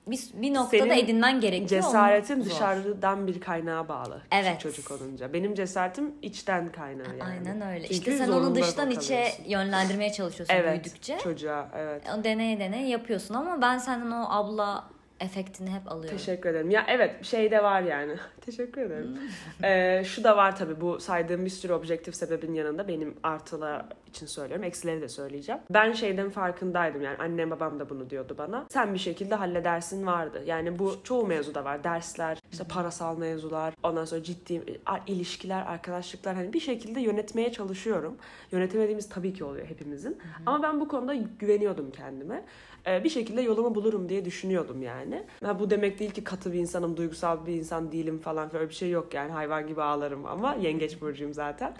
bir, 0.06 0.20
bir 0.34 0.54
noktada 0.54 0.82
Senin 0.82 1.04
edinmen 1.04 1.40
gerekiyor. 1.40 1.68
Cesaretin 1.68 2.44
dışarıdan 2.44 3.26
bir 3.26 3.40
kaynağa 3.40 3.88
bağlı. 3.88 4.22
Evet. 4.32 4.60
çocuk 4.60 4.90
olunca. 4.90 5.32
Benim 5.32 5.54
cesaretim 5.54 6.14
içten 6.22 6.72
kaynağı 6.72 7.16
yani. 7.18 7.24
Aynen 7.24 7.60
öyle. 7.60 7.88
Çünkü 7.88 8.10
işte 8.10 8.18
sen 8.18 8.28
onu 8.28 8.54
dıştan 8.54 8.90
içe 8.90 9.32
yönlendirmeye 9.46 10.12
çalışıyorsun 10.12 10.54
evet, 10.54 10.84
büyüdükçe. 10.84 11.18
çocuğa 11.18 11.68
evet. 11.76 12.02
Deneye 12.24 12.60
deneye 12.60 12.88
yapıyorsun 12.88 13.34
ama 13.34 13.62
ben 13.62 13.78
senden 13.78 14.10
o 14.10 14.26
abla 14.28 14.84
efektini 15.20 15.70
hep 15.70 15.92
alıyorum. 15.92 16.18
Teşekkür 16.18 16.50
ederim. 16.50 16.70
Ya 16.70 16.84
evet 16.88 17.24
şey 17.24 17.50
de 17.50 17.62
var 17.62 17.82
yani. 17.82 18.16
Teşekkür 18.40 18.82
ederim. 18.82 19.18
Hmm. 19.58 19.64
ee, 19.64 20.02
şu 20.04 20.24
da 20.24 20.36
var 20.36 20.56
tabii 20.56 20.80
bu 20.80 21.00
saydığım 21.00 21.44
bir 21.44 21.50
sürü 21.50 21.72
objektif 21.72 22.16
sebebin 22.16 22.54
yanında 22.54 22.88
benim 22.88 23.14
artılar 23.22 23.86
için 24.06 24.26
söylüyorum. 24.26 24.64
Eksileri 24.64 25.00
de 25.00 25.08
söyleyeceğim. 25.08 25.60
Ben 25.70 25.92
şeyden 25.92 26.30
farkındaydım 26.30 27.02
yani 27.02 27.16
annem 27.16 27.50
babam 27.50 27.80
da 27.80 27.90
bunu 27.90 28.10
diyordu 28.10 28.34
bana. 28.38 28.66
Sen 28.68 28.94
bir 28.94 28.98
şekilde 28.98 29.34
halledersin 29.34 30.06
vardı. 30.06 30.42
Yani 30.46 30.78
bu 30.78 30.94
çoğu 31.04 31.26
mevzuda 31.26 31.64
var. 31.64 31.84
Dersler, 31.84 32.38
işte 32.52 32.64
parasal 32.64 33.18
mevzular, 33.18 33.74
ondan 33.82 34.04
sonra 34.04 34.22
ciddi 34.22 34.80
ilişkiler, 35.06 35.66
arkadaşlıklar 35.66 36.34
hani 36.34 36.52
bir 36.52 36.60
şekilde 36.60 37.00
yönetmeye 37.00 37.52
çalışıyorum. 37.52 38.16
Yönetemediğimiz 38.52 39.08
tabii 39.08 39.32
ki 39.32 39.44
oluyor 39.44 39.66
hepimizin. 39.66 40.18
Ama 40.46 40.62
ben 40.62 40.80
bu 40.80 40.88
konuda 40.88 41.14
güveniyordum 41.14 41.90
kendime. 41.90 42.44
Ee, 42.86 43.04
bir 43.04 43.08
şekilde 43.08 43.42
yolumu 43.42 43.74
bulurum 43.74 44.08
diye 44.08 44.24
düşünüyordum 44.24 44.82
yani. 44.82 45.22
Ha, 45.44 45.58
bu 45.58 45.70
demek 45.70 45.98
değil 45.98 46.10
ki 46.10 46.24
katı 46.24 46.52
bir 46.52 46.58
insanım, 46.58 46.96
duygusal 46.96 47.46
bir 47.46 47.54
insan 47.54 47.92
değilim 47.92 48.18
falan 48.18 48.52
böyle 48.52 48.68
bir 48.68 48.74
şey 48.74 48.90
yok 48.90 49.14
yani 49.14 49.32
hayvan 49.32 49.66
gibi 49.66 49.82
ağlarım 49.82 50.26
ama 50.26 50.54
yengeç 50.54 51.00
burcuyum 51.00 51.34
zaten. 51.34 51.74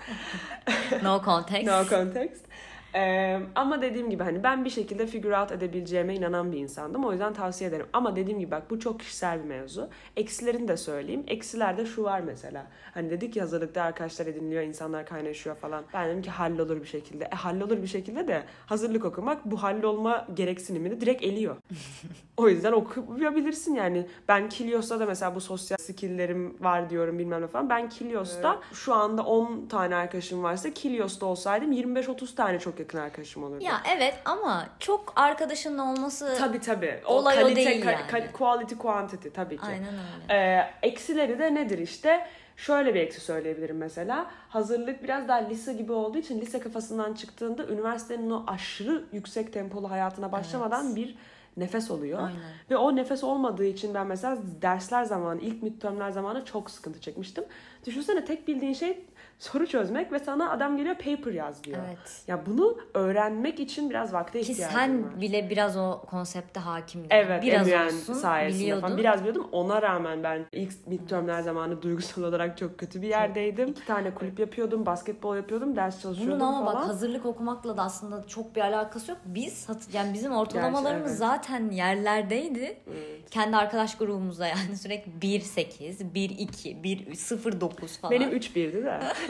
no 1.03 1.23
context. 1.25 1.67
no 1.67 1.85
context. 1.85 2.45
Ee, 2.95 3.41
ama 3.55 3.83
dediğim 3.83 4.11
gibi 4.11 4.23
hani 4.23 4.43
ben 4.43 4.65
bir 4.65 4.71
şekilde 4.71 5.07
figure 5.07 5.39
out 5.39 5.53
edebileceğime 5.53 6.15
inanan 6.15 6.53
bir 6.53 6.59
insandım. 6.59 7.05
O 7.05 7.13
yüzden 7.13 7.33
tavsiye 7.33 7.71
ederim. 7.71 7.87
Ama 7.93 8.17
dediğim 8.17 8.39
gibi 8.39 8.51
bak 8.51 8.71
bu 8.71 8.81
çok 8.81 9.01
kişisel 9.01 9.45
bir 9.45 9.49
mevzu. 9.49 9.89
Eksilerini 10.17 10.69
de 10.69 10.77
söyleyeyim. 10.77 11.25
Eksilerde 11.27 11.87
şu 11.87 12.05
var 12.05 12.21
mesela. 12.21 12.67
Hani 12.95 13.11
dedik 13.11 13.37
ya 13.37 13.43
hazırlıkta 13.43 13.83
arkadaşlar 13.83 14.27
ediniliyor, 14.27 14.63
insanlar 14.63 15.07
kaynaşıyor 15.07 15.57
falan. 15.57 15.85
Ben 15.95 16.09
dedim 16.09 16.23
ki 16.23 16.31
hallolur 16.31 16.81
bir 16.81 16.87
şekilde. 16.87 17.25
E 17.25 17.35
hallolur 17.35 17.83
bir 17.83 17.87
şekilde 17.87 18.29
de 18.29 18.43
hazırlık 18.67 19.05
okumak 19.05 19.45
bu 19.45 19.63
hallolma 19.63 20.27
gereksinimini 20.35 21.01
direkt 21.01 21.23
eliyor. 21.23 21.57
o 22.37 22.49
yüzden 22.49 22.73
okuyabilirsin 22.73 23.75
yani. 23.75 24.07
Ben 24.29 24.49
Kilios'ta 24.49 25.01
da 25.01 25.07
mesela 25.07 25.35
bu 25.35 25.41
sosyal 25.41 25.79
skill'lerim 25.79 26.57
var 26.61 26.91
diyorum 26.91 27.19
bilmem 27.19 27.43
ne 27.43 27.47
falan. 27.47 27.69
Ben 27.69 27.89
Kilios'ta 27.89 28.55
evet. 28.55 28.75
şu 28.75 28.95
anda 28.95 29.23
10 29.23 29.67
tane 29.67 29.97
arkadaşım 29.97 30.43
varsa 30.43 30.71
Kilios'ta 30.71 31.27
olsaydım 31.27 31.73
25-30 31.73 32.35
tane 32.35 32.59
çok 32.59 32.80
yakın 32.81 32.99
arkadaşım 32.99 33.45
olurdu. 33.45 33.65
Ya 33.65 33.83
evet 33.97 34.15
ama 34.25 34.67
çok 34.79 35.13
arkadaşının 35.17 35.79
olması 35.79 36.37
tabii 36.39 36.61
tabii. 36.61 37.01
O 37.07 37.15
olay 37.15 37.35
kalite, 37.37 37.53
o 37.53 37.57
değil 37.57 37.85
ka- 37.85 38.13
yani. 38.13 38.33
quality 38.33 38.75
quantity 38.75 39.29
tabii 39.29 39.57
ki. 39.57 39.67
Aynen 39.67 39.95
öyle. 39.95 40.35
Ee, 40.35 40.71
eksileri 40.83 41.39
de 41.39 41.55
nedir 41.55 41.79
işte? 41.79 42.27
Şöyle 42.57 42.95
bir 42.95 43.01
eksi 43.01 43.21
söyleyebilirim 43.21 43.77
mesela. 43.77 44.31
Hazırlık 44.49 45.03
biraz 45.03 45.29
daha 45.29 45.39
lise 45.39 45.73
gibi 45.73 45.93
olduğu 45.93 46.19
için 46.19 46.41
lise 46.41 46.61
kafasından 46.61 47.15
çıktığında 47.15 47.67
üniversitenin 47.67 48.31
o 48.31 48.45
aşırı 48.47 49.05
yüksek 49.13 49.53
tempolu 49.53 49.91
hayatına 49.91 50.33
başlamadan 50.33 50.87
evet. 50.87 50.97
bir 50.97 51.17
nefes 51.57 51.91
oluyor. 51.91 52.19
Aynen. 52.19 52.41
Ve 52.71 52.77
o 52.77 52.97
nefes 52.97 53.25
olmadığı 53.25 53.65
için 53.65 53.95
ben 53.95 54.07
mesela 54.07 54.39
dersler 54.63 55.05
zamanı, 55.05 55.41
ilk 55.41 55.63
midtermler 55.63 56.11
zamanı 56.11 56.45
çok 56.45 56.71
sıkıntı 56.71 57.01
çekmiştim. 57.01 57.45
Düşünsene 57.87 58.25
tek 58.25 58.49
bildiğin 58.49 58.73
şey 58.73 59.05
soru 59.41 59.67
çözmek 59.67 60.13
ve 60.13 60.19
sana 60.19 60.51
adam 60.51 60.77
geliyor 60.77 60.95
paper 60.95 61.33
yaz 61.33 61.65
diyor. 61.65 61.79
Evet. 61.89 62.23
Ya 62.27 62.47
bunu 62.47 62.79
öğrenmek 62.95 63.61
için 63.61 63.91
biraz 63.91 64.13
vakte 64.13 64.41
Ki 64.43 64.53
ihtiyacım 64.53 64.79
sen 64.79 65.05
var. 65.05 65.21
bile 65.21 65.51
biraz 65.51 65.77
o 65.77 66.01
konsepte 66.11 66.61
hakimdin. 66.61 67.07
Evet, 67.11 67.43
biraz 67.43 67.69
Emren 67.69 67.87
olsun 67.87 68.15
sayesinde 68.15 68.63
biliyordun. 68.63 68.83
falan. 68.87 68.99
Biraz 68.99 69.21
biliyordum. 69.21 69.49
Ona 69.53 69.83
rağmen 69.83 70.23
ben 70.23 70.47
ilk 70.53 70.87
midtermler 70.87 71.41
zamanı 71.43 71.83
duygusal 71.83 72.23
olarak 72.23 72.59
çok 72.59 72.79
kötü 72.79 73.03
bir 73.03 73.09
yerdeydim. 73.09 73.69
İki 73.69 73.87
tane 73.87 74.15
kulüp 74.15 74.39
yapıyordum, 74.41 74.87
basketbol 74.87 75.37
yapıyordum, 75.37 75.77
ders 75.77 76.03
çalışıyordum 76.03 76.41
Bunun 76.41 76.49
ama 76.53 76.65
falan. 76.65 76.81
bak 76.83 76.89
hazırlık 76.89 77.27
okumakla 77.27 77.77
da 77.77 77.83
aslında 77.83 78.27
çok 78.27 78.57
bir 78.57 78.61
alakası 78.61 79.11
yok. 79.11 79.21
Biz 79.25 79.67
yani 79.93 80.15
bizim 80.15 80.33
ortalamalarımız 80.33 81.19
Gerçi, 81.21 81.25
evet. 81.33 81.45
zaten 81.45 81.71
yerlerdeydi. 81.71 82.77
Evet. 82.91 83.31
Kendi 83.31 83.57
arkadaş 83.57 83.97
grubumuzda 83.99 84.47
yani 84.47 84.77
sürekli 84.77 85.13
1.8, 85.13 86.13
1.2, 86.15 86.83
1.09 86.83 88.01
falan. 88.01 88.11
Benim 88.13 88.31
3.1'di 88.31 88.85
de. 88.85 89.01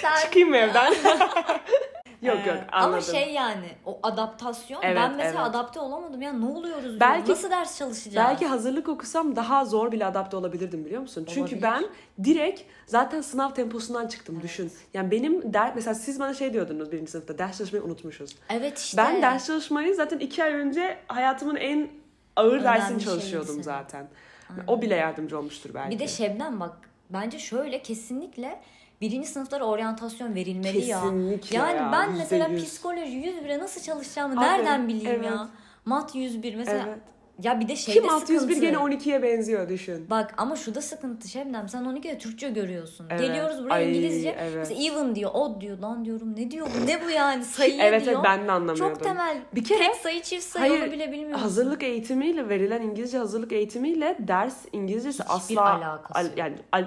Sen... 0.00 0.20
Çıkayım 0.22 0.48
mı 0.48 0.56
evden? 0.56 0.94
yok 2.22 2.46
yok 2.46 2.56
anladım. 2.72 2.94
Ama 2.94 3.00
şey 3.00 3.32
yani 3.32 3.66
o 3.86 3.98
adaptasyon 4.02 4.80
evet, 4.82 4.96
ben 4.96 5.16
mesela 5.16 5.42
evet. 5.44 5.54
adapte 5.54 5.80
olamadım 5.80 6.22
ya 6.22 6.32
ne 6.32 6.46
oluyoruz 6.46 7.00
belki, 7.00 7.30
nasıl 7.30 7.50
ders 7.50 7.78
çalışacağız? 7.78 8.28
Belki 8.28 8.46
hazırlık 8.46 8.88
okusam 8.88 9.36
daha 9.36 9.64
zor 9.64 9.92
bile 9.92 10.06
adapte 10.06 10.36
olabilirdim 10.36 10.84
biliyor 10.84 11.00
musun? 11.00 11.20
Olabilir. 11.20 11.34
Çünkü 11.34 11.62
ben 11.62 11.84
direkt 12.24 12.62
zaten 12.86 13.20
sınav 13.20 13.50
temposundan 13.50 14.06
çıktım 14.08 14.34
evet. 14.34 14.44
düşün. 14.44 14.72
Yani 14.94 15.10
benim 15.10 15.54
der 15.54 15.72
mesela 15.74 15.94
siz 15.94 16.20
bana 16.20 16.34
şey 16.34 16.52
diyordunuz 16.52 16.92
birinci 16.92 17.10
sınıfta 17.10 17.38
ders 17.38 17.58
çalışmayı 17.58 17.84
unutmuşuz. 17.84 18.36
Evet 18.48 18.78
işte. 18.78 18.96
Ben 18.96 19.22
ders 19.22 19.46
çalışmayı 19.46 19.94
zaten 19.94 20.18
iki 20.18 20.44
ay 20.44 20.52
önce 20.52 20.98
hayatımın 21.08 21.56
en 21.56 21.88
ağır 22.36 22.52
Önemli 22.52 22.64
dersini 22.64 23.02
çalışıyordum 23.02 23.46
şeyisi. 23.46 23.62
zaten. 23.62 24.08
Aynen. 24.50 24.64
O 24.66 24.82
bile 24.82 24.94
yardımcı 24.94 25.38
olmuştur 25.38 25.70
belki. 25.74 25.90
Bir 25.90 25.98
de 25.98 26.08
Şebnem 26.08 26.60
bak 26.60 26.76
bence 27.10 27.38
şöyle 27.38 27.82
kesinlikle 27.82 28.60
birinci 29.00 29.28
sınıflara 29.28 29.64
oryantasyon 29.64 30.34
verilmeli 30.34 30.84
ya. 30.84 31.00
Kesinlikle 31.00 31.56
Yani 31.56 31.76
ya, 31.76 31.92
ben 31.92 32.12
mesela 32.12 32.48
yüz. 32.48 32.64
psikoloji 32.64 33.16
101'e 33.16 33.58
nasıl 33.58 33.82
çalışacağımı 33.82 34.34
Abi, 34.34 34.44
nereden 34.44 34.88
bileyim 34.88 35.10
evet. 35.10 35.26
ya? 35.26 35.48
Mat 35.84 36.14
101 36.14 36.54
mesela. 36.54 36.84
Evet. 36.88 36.98
Ya 37.42 37.60
bir 37.60 37.68
de 37.68 37.76
şeyde 37.76 38.00
Kim 38.00 38.08
alt 38.10 38.20
sıkıntı. 38.20 38.32
101 38.44 38.60
gene 38.60 38.76
12'ye 38.76 39.22
benziyor 39.22 39.68
düşün. 39.68 40.10
Bak 40.10 40.34
ama 40.36 40.56
şu 40.56 40.74
da 40.74 40.82
sıkıntı 40.82 41.28
Şebnem 41.28 41.68
sen 41.68 41.84
12'de 41.84 42.18
Türkçe 42.18 42.50
görüyorsun. 42.50 43.06
Evet. 43.10 43.20
Geliyoruz 43.20 43.64
buraya 43.64 43.74
Ay, 43.74 43.88
İngilizce. 43.88 44.36
evet. 44.40 44.56
Mesela 44.56 44.82
even 44.82 45.14
diyor, 45.14 45.30
odd 45.34 45.60
diyor. 45.60 45.78
Lan 45.78 46.04
diyorum 46.04 46.36
ne 46.36 46.50
diyor 46.50 46.66
bu? 46.82 46.86
Ne 46.86 47.04
bu 47.06 47.10
yani? 47.10 47.44
Sayı 47.44 47.74
Evet 47.80 48.04
diyor. 48.04 48.14
evet 48.14 48.24
ben 48.24 48.48
de 48.48 48.52
anlamıyordum. 48.52 48.94
Çok 48.94 49.04
temel. 49.04 49.36
Bir 49.54 49.64
kere- 49.64 49.78
tek 49.78 49.94
sayı 49.94 50.22
çift 50.22 50.44
sayı 50.44 50.70
Hayır, 50.70 50.82
onu 50.84 50.92
bile 50.92 51.12
bilmiyorum. 51.12 51.40
Hazırlık 51.42 51.82
eğitimiyle 51.82 52.48
verilen 52.48 52.82
İngilizce 52.82 53.18
hazırlık 53.18 53.52
eğitimiyle 53.52 54.16
ders 54.20 54.56
İngilizcesi 54.72 55.22
Hiçbir 55.22 55.34
asla 55.34 55.74
alakası 55.74 56.28
yok. 56.28 56.38
yani 56.38 56.54
al- 56.72 56.84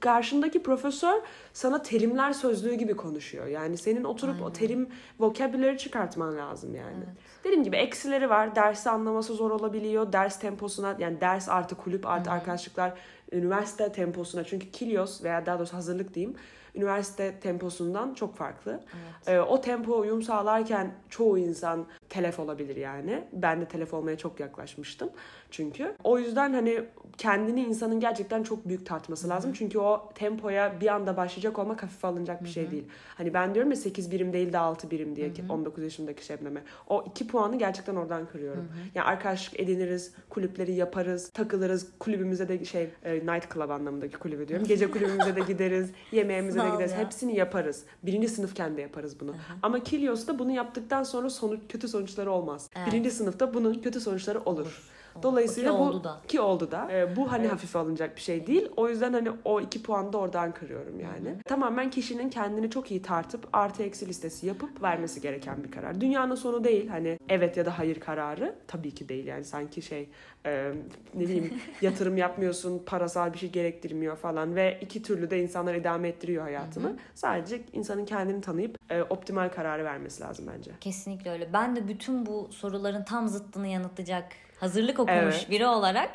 karşındaki 0.00 0.62
profesör 0.62 1.20
sana 1.52 1.82
terimler 1.82 2.32
sözlüğü 2.32 2.74
gibi 2.74 2.96
konuşuyor. 2.96 3.46
Yani 3.46 3.76
senin 3.76 4.04
oturup 4.04 4.42
o 4.42 4.52
terim 4.52 4.88
vocabulary 5.20 5.76
çıkartman 5.76 6.36
lazım 6.36 6.74
yani. 6.74 7.04
Dediğim 7.44 7.64
gibi 7.64 7.76
eksileri 7.76 8.30
var. 8.30 8.56
Dersi 8.56 8.90
anlaması 8.90 9.34
zor 9.34 9.50
olabiliyor. 9.50 10.12
Ders 10.12 10.38
temposuna 10.38 10.96
yani 10.98 11.20
ders 11.20 11.48
artı 11.48 11.74
kulüp 11.74 12.06
artı 12.06 12.30
arkadaşlıklar 12.30 12.92
üniversite 13.32 13.92
temposuna 13.92 14.44
çünkü 14.44 14.70
Kilios 14.70 15.24
veya 15.24 15.46
daha 15.46 15.58
doğrusu 15.58 15.76
hazırlık 15.76 16.14
diyeyim 16.14 16.36
üniversite 16.76 17.40
temposundan 17.40 18.14
çok 18.14 18.36
farklı. 18.36 18.80
Ee, 19.26 19.38
o 19.38 19.60
tempo 19.60 19.98
uyum 19.98 20.22
sağlarken 20.22 20.94
çoğu 21.08 21.38
insan 21.38 21.86
telef 22.08 22.40
olabilir 22.40 22.76
yani. 22.76 23.24
Ben 23.32 23.60
de 23.60 23.64
telef 23.64 23.94
olmaya 23.94 24.18
çok 24.18 24.40
yaklaşmıştım 24.40 25.10
çünkü. 25.56 25.94
O 26.04 26.18
yüzden 26.18 26.52
hani 26.52 26.84
kendini 27.18 27.60
insanın 27.64 28.00
gerçekten 28.00 28.42
çok 28.42 28.68
büyük 28.68 28.86
tartması 28.86 29.28
lazım. 29.28 29.52
Çünkü 29.52 29.78
o 29.78 30.08
tempoya 30.14 30.80
bir 30.80 30.86
anda 30.86 31.16
başlayacak 31.16 31.58
olmak 31.58 31.82
hafife 31.82 32.06
alınacak 32.06 32.44
bir 32.44 32.48
şey 32.48 32.70
değil. 32.70 32.84
Hani 33.14 33.34
ben 33.34 33.54
diyorum 33.54 33.70
ya 33.70 33.76
8 33.76 34.10
birim 34.10 34.32
değil 34.32 34.52
de 34.52 34.58
6 34.58 34.90
birim 34.90 35.16
diye 35.16 35.32
ki 35.32 35.44
19 35.48 35.84
yaşındaki 35.84 36.24
Şebnem'e. 36.24 36.62
O 36.88 37.04
2 37.06 37.26
puanı 37.26 37.58
gerçekten 37.58 37.96
oradan 37.96 38.26
kırıyorum. 38.26 38.68
Yani 38.94 39.06
arkadaşlık 39.06 39.60
ediniriz, 39.60 40.12
kulüpleri 40.30 40.72
yaparız, 40.72 41.30
takılırız. 41.30 41.88
Kulübümüze 41.98 42.48
de 42.48 42.64
şey 42.64 42.88
e, 43.04 43.14
night 43.14 43.54
club 43.54 43.70
anlamındaki 43.70 44.16
kulübü 44.16 44.48
diyorum. 44.48 44.66
Gece 44.66 44.90
kulübümüze 44.90 45.36
de 45.36 45.40
gideriz, 45.40 45.90
yemeğimize 46.12 46.60
de 46.60 46.70
gideriz. 46.70 46.92
ya. 46.92 46.98
Hepsini 46.98 47.36
yaparız. 47.36 47.84
Birinci 48.02 48.28
sınıfken 48.28 48.76
de 48.76 48.80
yaparız 48.80 49.20
bunu. 49.20 49.34
Ama 49.62 49.82
Kilios'ta 49.82 50.38
bunu 50.38 50.50
yaptıktan 50.50 51.02
sonra 51.02 51.30
sonuç 51.30 51.60
kötü 51.68 51.88
sonuçları 51.88 52.30
olmaz. 52.30 52.70
Evet. 52.76 52.88
Birinci 52.88 53.10
sınıfta 53.10 53.54
bunun 53.54 53.74
kötü 53.74 54.00
sonuçları 54.00 54.40
olur. 54.40 54.82
Dolayısıyla 55.22 55.72
Ki 55.72 55.78
bu 55.78 55.82
oldu 55.82 56.04
da. 56.04 56.20
ki 56.28 56.40
oldu 56.40 56.70
da. 56.70 56.88
Ee, 56.92 57.16
bu 57.16 57.32
hani 57.32 57.48
hafife 57.48 57.78
alınacak 57.78 58.16
bir 58.16 58.20
şey 58.20 58.46
değil. 58.46 58.68
O 58.76 58.88
yüzden 58.88 59.12
hani 59.12 59.30
o 59.44 59.60
iki 59.60 59.82
puanı 59.82 60.12
da 60.12 60.18
oradan 60.18 60.52
kırıyorum 60.52 61.00
yani. 61.00 61.36
Tamamen 61.44 61.90
kişinin 61.90 62.30
kendini 62.30 62.70
çok 62.70 62.90
iyi 62.90 63.02
tartıp 63.02 63.48
artı 63.52 63.82
eksi 63.82 64.08
listesi 64.08 64.46
yapıp 64.46 64.82
vermesi 64.82 65.20
gereken 65.20 65.64
bir 65.64 65.70
karar. 65.70 66.00
Dünyanın 66.00 66.34
sonu 66.34 66.64
değil 66.64 66.88
hani 66.88 67.18
evet 67.28 67.56
ya 67.56 67.66
da 67.66 67.78
hayır 67.78 68.00
kararı. 68.00 68.54
Tabii 68.66 68.94
ki 68.94 69.08
değil 69.08 69.26
yani 69.26 69.44
sanki 69.44 69.82
şey 69.82 70.08
e, 70.46 70.72
ne 71.14 71.20
bileyim 71.20 71.60
yatırım 71.82 72.16
yapmıyorsun 72.16 72.82
parasal 72.86 73.32
bir 73.32 73.38
şey 73.38 73.50
gerektirmiyor 73.50 74.16
falan 74.16 74.56
ve 74.56 74.78
iki 74.80 75.02
türlü 75.02 75.30
de 75.30 75.42
insanlar 75.42 75.74
idame 75.74 76.08
ettiriyor 76.08 76.42
hayatını. 76.42 76.96
Sadece 77.14 77.60
insanın 77.72 78.04
kendini 78.04 78.40
tanıyıp 78.40 78.76
e, 78.90 79.02
optimal 79.02 79.48
kararı 79.48 79.84
vermesi 79.84 80.22
lazım 80.22 80.46
bence. 80.56 80.70
Kesinlikle 80.80 81.30
öyle. 81.30 81.52
Ben 81.52 81.76
de 81.76 81.88
bütün 81.88 82.26
bu 82.26 82.48
soruların 82.50 83.04
tam 83.04 83.28
zıttını 83.28 83.66
yanıtlayacak 83.66 84.24
hazırlık 84.60 84.98
okumuş 85.00 85.22
Evet. 85.22 85.50
biri 85.50 85.66
olarak 85.66 86.10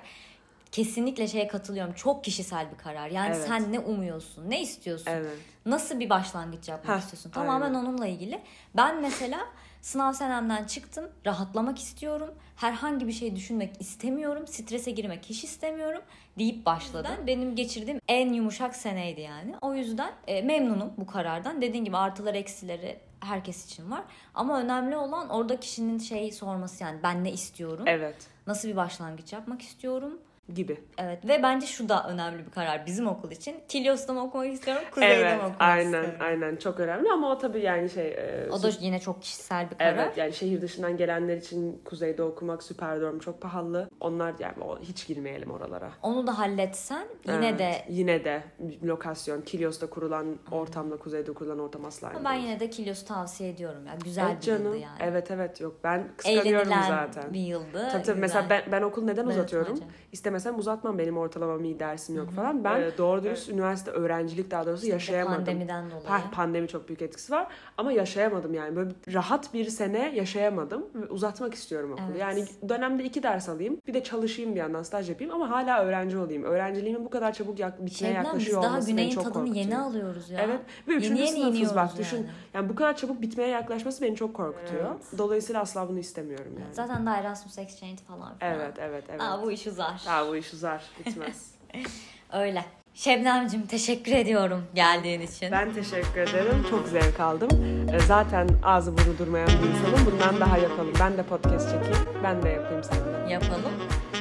kesinlikle 0.71 1.27
şeye 1.27 1.47
katılıyorum. 1.47 1.93
Çok 1.93 2.23
kişisel 2.23 2.71
bir 2.71 2.77
karar. 2.77 3.07
Yani 3.07 3.35
Evet. 3.35 3.47
sen 3.47 3.73
ne 3.73 3.79
umuyorsun? 3.79 4.49
Ne 4.49 4.61
istiyorsun? 4.61 5.11
Evet. 5.11 5.37
Nasıl 5.65 5.99
bir 5.99 6.09
başlangıç 6.09 6.67
yapmak 6.69 6.97
Heh, 6.97 7.01
istiyorsun? 7.03 7.29
Tamamen 7.29 7.65
aynen. 7.67 7.79
onunla 7.79 8.07
ilgili. 8.07 8.41
Ben 8.75 9.01
mesela 9.01 9.39
sınav 9.81 10.13
senemden 10.13 10.65
çıktım. 10.65 11.09
Rahatlamak 11.25 11.79
istiyorum. 11.79 12.29
Herhangi 12.55 13.07
bir 13.07 13.11
şey 13.11 13.35
düşünmek 13.35 13.81
istemiyorum. 13.81 14.47
Strese 14.47 14.91
girmek 14.91 15.25
hiç 15.25 15.43
istemiyorum 15.43 16.01
deyip 16.39 16.65
başladım. 16.65 17.11
Benim 17.27 17.55
geçirdiğim 17.55 17.99
en 18.07 18.33
yumuşak 18.33 18.75
seneydi 18.75 19.21
yani. 19.21 19.55
O 19.61 19.73
yüzden 19.73 20.11
e, 20.27 20.41
memnunum 20.41 20.93
bu 20.97 21.05
karardan. 21.05 21.61
Dediğin 21.61 21.85
gibi 21.85 21.97
artılar 21.97 22.35
eksileri 22.35 22.99
herkes 23.19 23.65
için 23.65 23.91
var. 23.91 24.01
Ama 24.33 24.59
önemli 24.59 24.97
olan 24.97 25.29
orada 25.29 25.59
kişinin 25.59 25.99
şeyi 25.99 26.31
sorması 26.31 26.83
yani 26.83 26.99
ben 27.03 27.23
ne 27.23 27.31
istiyorum? 27.31 27.83
Evet. 27.87 28.15
Nasıl 28.47 28.67
bir 28.69 28.75
başlangıç 28.75 29.33
yapmak 29.33 29.61
istiyorum? 29.61 30.21
Gibi. 30.55 30.79
Evet 30.97 31.27
ve 31.27 31.43
bence 31.43 31.67
şu 31.67 31.89
da 31.89 32.09
önemli 32.09 32.45
bir 32.45 32.51
karar 32.51 32.85
bizim 32.85 33.07
okul 33.07 33.31
için. 33.31 33.55
Kilios'ta 33.67 34.13
mı 34.13 34.23
okumak 34.23 34.47
istiyorum, 34.47 34.83
Kuzey'de 34.91 35.13
evet, 35.13 35.37
mi 35.37 35.41
okumak 35.41 35.61
aynen, 35.61 35.83
istiyorum? 35.85 36.13
aynen 36.19 36.55
çok 36.55 36.79
önemli 36.79 37.11
ama 37.11 37.31
o 37.31 37.37
tabii 37.37 37.61
yani 37.61 37.89
şey 37.89 38.07
e, 38.07 38.47
O 38.51 38.63
da 38.63 38.69
yine 38.79 38.99
çok 38.99 39.21
kişisel 39.21 39.71
bir 39.71 39.77
karar. 39.77 39.93
Evet 39.93 40.17
yani 40.17 40.33
şehir 40.33 40.61
dışından 40.61 40.97
gelenler 40.97 41.37
için 41.37 41.81
kuzeyde 41.85 42.23
okumak 42.23 42.63
Superdome 42.63 43.19
çok 43.19 43.41
pahalı. 43.41 43.89
Onlar 43.99 44.33
yani 44.39 44.63
o, 44.63 44.79
hiç 44.79 45.07
girmeyelim 45.07 45.51
oralara. 45.51 45.91
Onu 46.03 46.27
da 46.27 46.39
halletsen 46.39 47.07
yine 47.27 47.47
Evet, 47.47 47.59
de 47.59 47.85
yine 47.89 48.25
de 48.25 48.43
lokasyon 48.83 49.41
Kilios'ta 49.41 49.87
kurulan 49.89 50.37
ortamla 50.51 50.97
kuzeyde 50.97 51.33
kurulan 51.33 51.59
ortam 51.59 51.85
asla 51.85 52.07
aynı 52.07 52.25
ben 52.25 52.33
yine 52.33 52.59
de 52.59 52.69
Kilios'u 52.69 53.05
tavsiye 53.05 53.49
ediyorum 53.49 53.85
ya. 53.87 53.93
Güzel 54.03 54.25
Evet 54.29 54.37
bir 54.41 54.45
canım. 54.45 54.65
yıldı 54.65 54.77
yani. 54.77 54.97
Evet 54.99 55.31
evet 55.31 55.61
yok 55.61 55.75
ben 55.83 56.07
kıskanıyorum 56.17 56.71
Eğlenilen 56.71 56.89
zaten. 56.89 57.33
bir 57.33 57.39
yıldı. 57.39 57.89
Tabii 57.91 58.03
tabii 58.03 58.19
mesela 58.19 58.49
ben, 58.49 58.61
ben 58.71 58.81
okul 58.81 59.03
neden 59.03 59.25
Ben 59.25 59.31
uzatıyorum? 59.31 59.73
uzatmaca. 59.73 59.93
İstemesem 60.41 60.59
uzatmam 60.59 60.97
benim 60.97 61.17
ortalamam 61.17 61.63
iyi 61.63 61.79
dersim 61.79 62.15
yok 62.15 62.31
falan. 62.31 62.63
Ben 62.63 62.81
e, 62.81 62.97
doğru 62.97 63.23
dürüst 63.23 63.49
üniversite 63.49 63.91
öğrencilik 63.91 64.51
daha 64.51 64.65
doğrusu 64.65 64.83
İşte 64.83 64.93
yaşayamadım. 64.93 65.37
Pandemiden 65.45 65.85
dolayı. 65.91 66.05
Pa- 66.05 66.31
pandemi 66.31 66.67
çok 66.67 66.87
büyük 66.87 67.01
etkisi 67.01 67.31
var 67.33 67.47
ama 67.77 67.91
yaşayamadım 67.91 68.53
yani 68.53 68.75
böyle 68.75 68.89
rahat 69.13 69.53
bir 69.53 69.65
sene 69.65 70.15
yaşayamadım 70.15 70.85
uzatmak 71.09 71.53
istiyorum 71.53 71.91
okulu. 71.91 72.05
Evet. 72.09 72.19
Yani 72.21 72.45
dönemde 72.69 73.03
iki 73.03 73.23
ders 73.23 73.49
alayım 73.49 73.77
bir 73.87 73.93
de 73.93 74.03
çalışayım 74.03 74.55
bir 74.55 74.59
yandan 74.59 74.83
staj 74.83 75.09
yapayım 75.09 75.33
ama 75.33 75.49
hala 75.49 75.83
öğrenci 75.83 76.17
olayım. 76.17 76.43
Öğrenciliğimin 76.43 77.05
bu 77.05 77.09
kadar 77.09 77.33
çabuk 77.33 77.59
yak- 77.59 77.85
bitmeye 77.85 78.13
Şebnem 78.13 78.21
biz 78.23 78.25
yaklaşıyor 78.25 78.61
daha 78.63 78.71
olması 78.71 78.87
beni 78.87 78.95
güneyin 78.95 79.11
çok 79.15 79.23
tadını 79.23 79.47
yeni 79.47 79.69
korkutuyor. 79.69 79.81
alıyoruz 79.81 80.29
ya. 80.29 80.39
Evet 80.41 80.59
ve 80.87 80.93
üçüncü 80.93 81.21
Yeni 81.23 81.39
yeni 81.39 81.53
sınıfız 81.55 81.75
bak 81.75 81.97
düşün. 81.97 82.17
yani. 82.17 82.27
Yani 82.53 82.69
bu 82.69 82.75
kadar 82.75 82.97
çabuk 82.97 83.21
bitmeye 83.21 83.49
yaklaşması 83.49 84.01
beni 84.03 84.15
çok 84.15 84.33
korkutuyor. 84.33 84.95
Dolayısıyla 85.17 85.61
asla 85.61 85.89
bunu 85.89 85.99
istemiyorum 85.99 86.53
yani. 86.59 86.73
Zaten 86.73 87.05
daha 87.05 87.17
Erasmus 87.17 87.57
Exchange 87.57 87.97
falan 88.07 88.37
filan. 88.37 88.53
Evet 88.53 88.73
evet 88.79 89.03
evet. 89.09 89.21
Aa, 89.21 89.41
bu 89.43 89.51
iş 89.51 89.67
uzar. 89.67 90.05
Aa, 90.09 90.20
bu 90.27 90.35
iş 90.35 90.53
uzar 90.53 90.81
bitmez. 90.99 91.51
Öyle. 92.33 92.65
Şebnemcim 92.93 93.65
teşekkür 93.67 94.11
ediyorum 94.11 94.63
geldiğin 94.75 95.21
için. 95.21 95.51
Ben 95.51 95.73
teşekkür 95.73 96.21
ederim. 96.21 96.65
Çok 96.69 96.87
zevk 96.87 97.19
aldım. 97.19 97.49
Ee, 97.93 97.99
Zaten 97.99 98.49
ağzı 98.63 98.97
burnu 98.97 99.17
durmayan 99.19 99.47
bir 99.47 99.53
insanım. 99.53 100.11
Bundan 100.11 100.39
daha 100.39 100.57
yapalım. 100.57 100.93
Ben 100.99 101.17
de 101.17 101.23
podcast 101.23 101.71
çekeyim. 101.71 102.07
Ben 102.23 102.43
de 102.43 102.49
yapayım 102.49 102.83
seninle. 102.83 103.33
yapalım. 103.33 103.71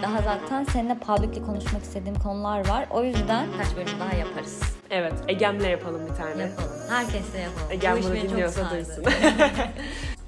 Daha 0.03 0.23
zaten 0.23 0.65
seninle 0.65 0.99
publicly 0.99 1.43
konuşmak 1.47 1.83
istediğim 1.83 2.19
konular 2.19 2.69
var. 2.69 2.87
O 2.91 3.05
yüzden 3.05 3.47
kaç 3.59 3.77
bölüm 3.77 4.01
daha 4.01 4.17
yaparız. 4.17 4.61
Evet. 4.91 5.13
Egem'le 5.29 5.61
yapalım 5.71 6.01
bir 6.11 6.15
tane. 6.15 6.43
Yapalım. 6.43 6.71
Herkesle 6.91 7.39
yapalım. 7.39 7.71
Egem 7.71 7.97
Bu 7.99 8.03
bunu 8.03 8.15
dinliyorsa 8.15 8.71
duysun. 8.71 9.05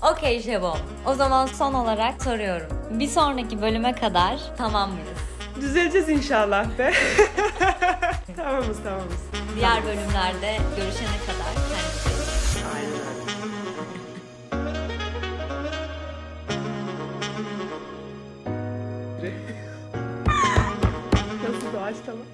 Okey 0.12 0.42
Şebom. 0.42 0.78
O 1.06 1.14
zaman 1.14 1.46
son 1.46 1.74
olarak 1.74 2.22
soruyorum. 2.22 2.66
Bir 2.90 3.08
sonraki 3.08 3.62
bölüme 3.62 3.92
kadar 3.94 4.40
tamam 4.56 4.90
mıyız? 4.90 5.08
Düzeleceğiz 5.62 6.08
inşallah 6.08 6.78
be. 6.78 6.92
tamamız 8.36 8.82
tamamız. 8.82 9.20
Diğer 9.56 9.84
bölümlerde 9.84 10.56
görüşene 10.76 11.18
kadar 11.26 11.54
kendinize. 11.54 12.66
Aynen 12.74 12.92
öyle. 19.22 19.32
Nasıl 21.48 21.72
doğaçlama? 21.72 22.31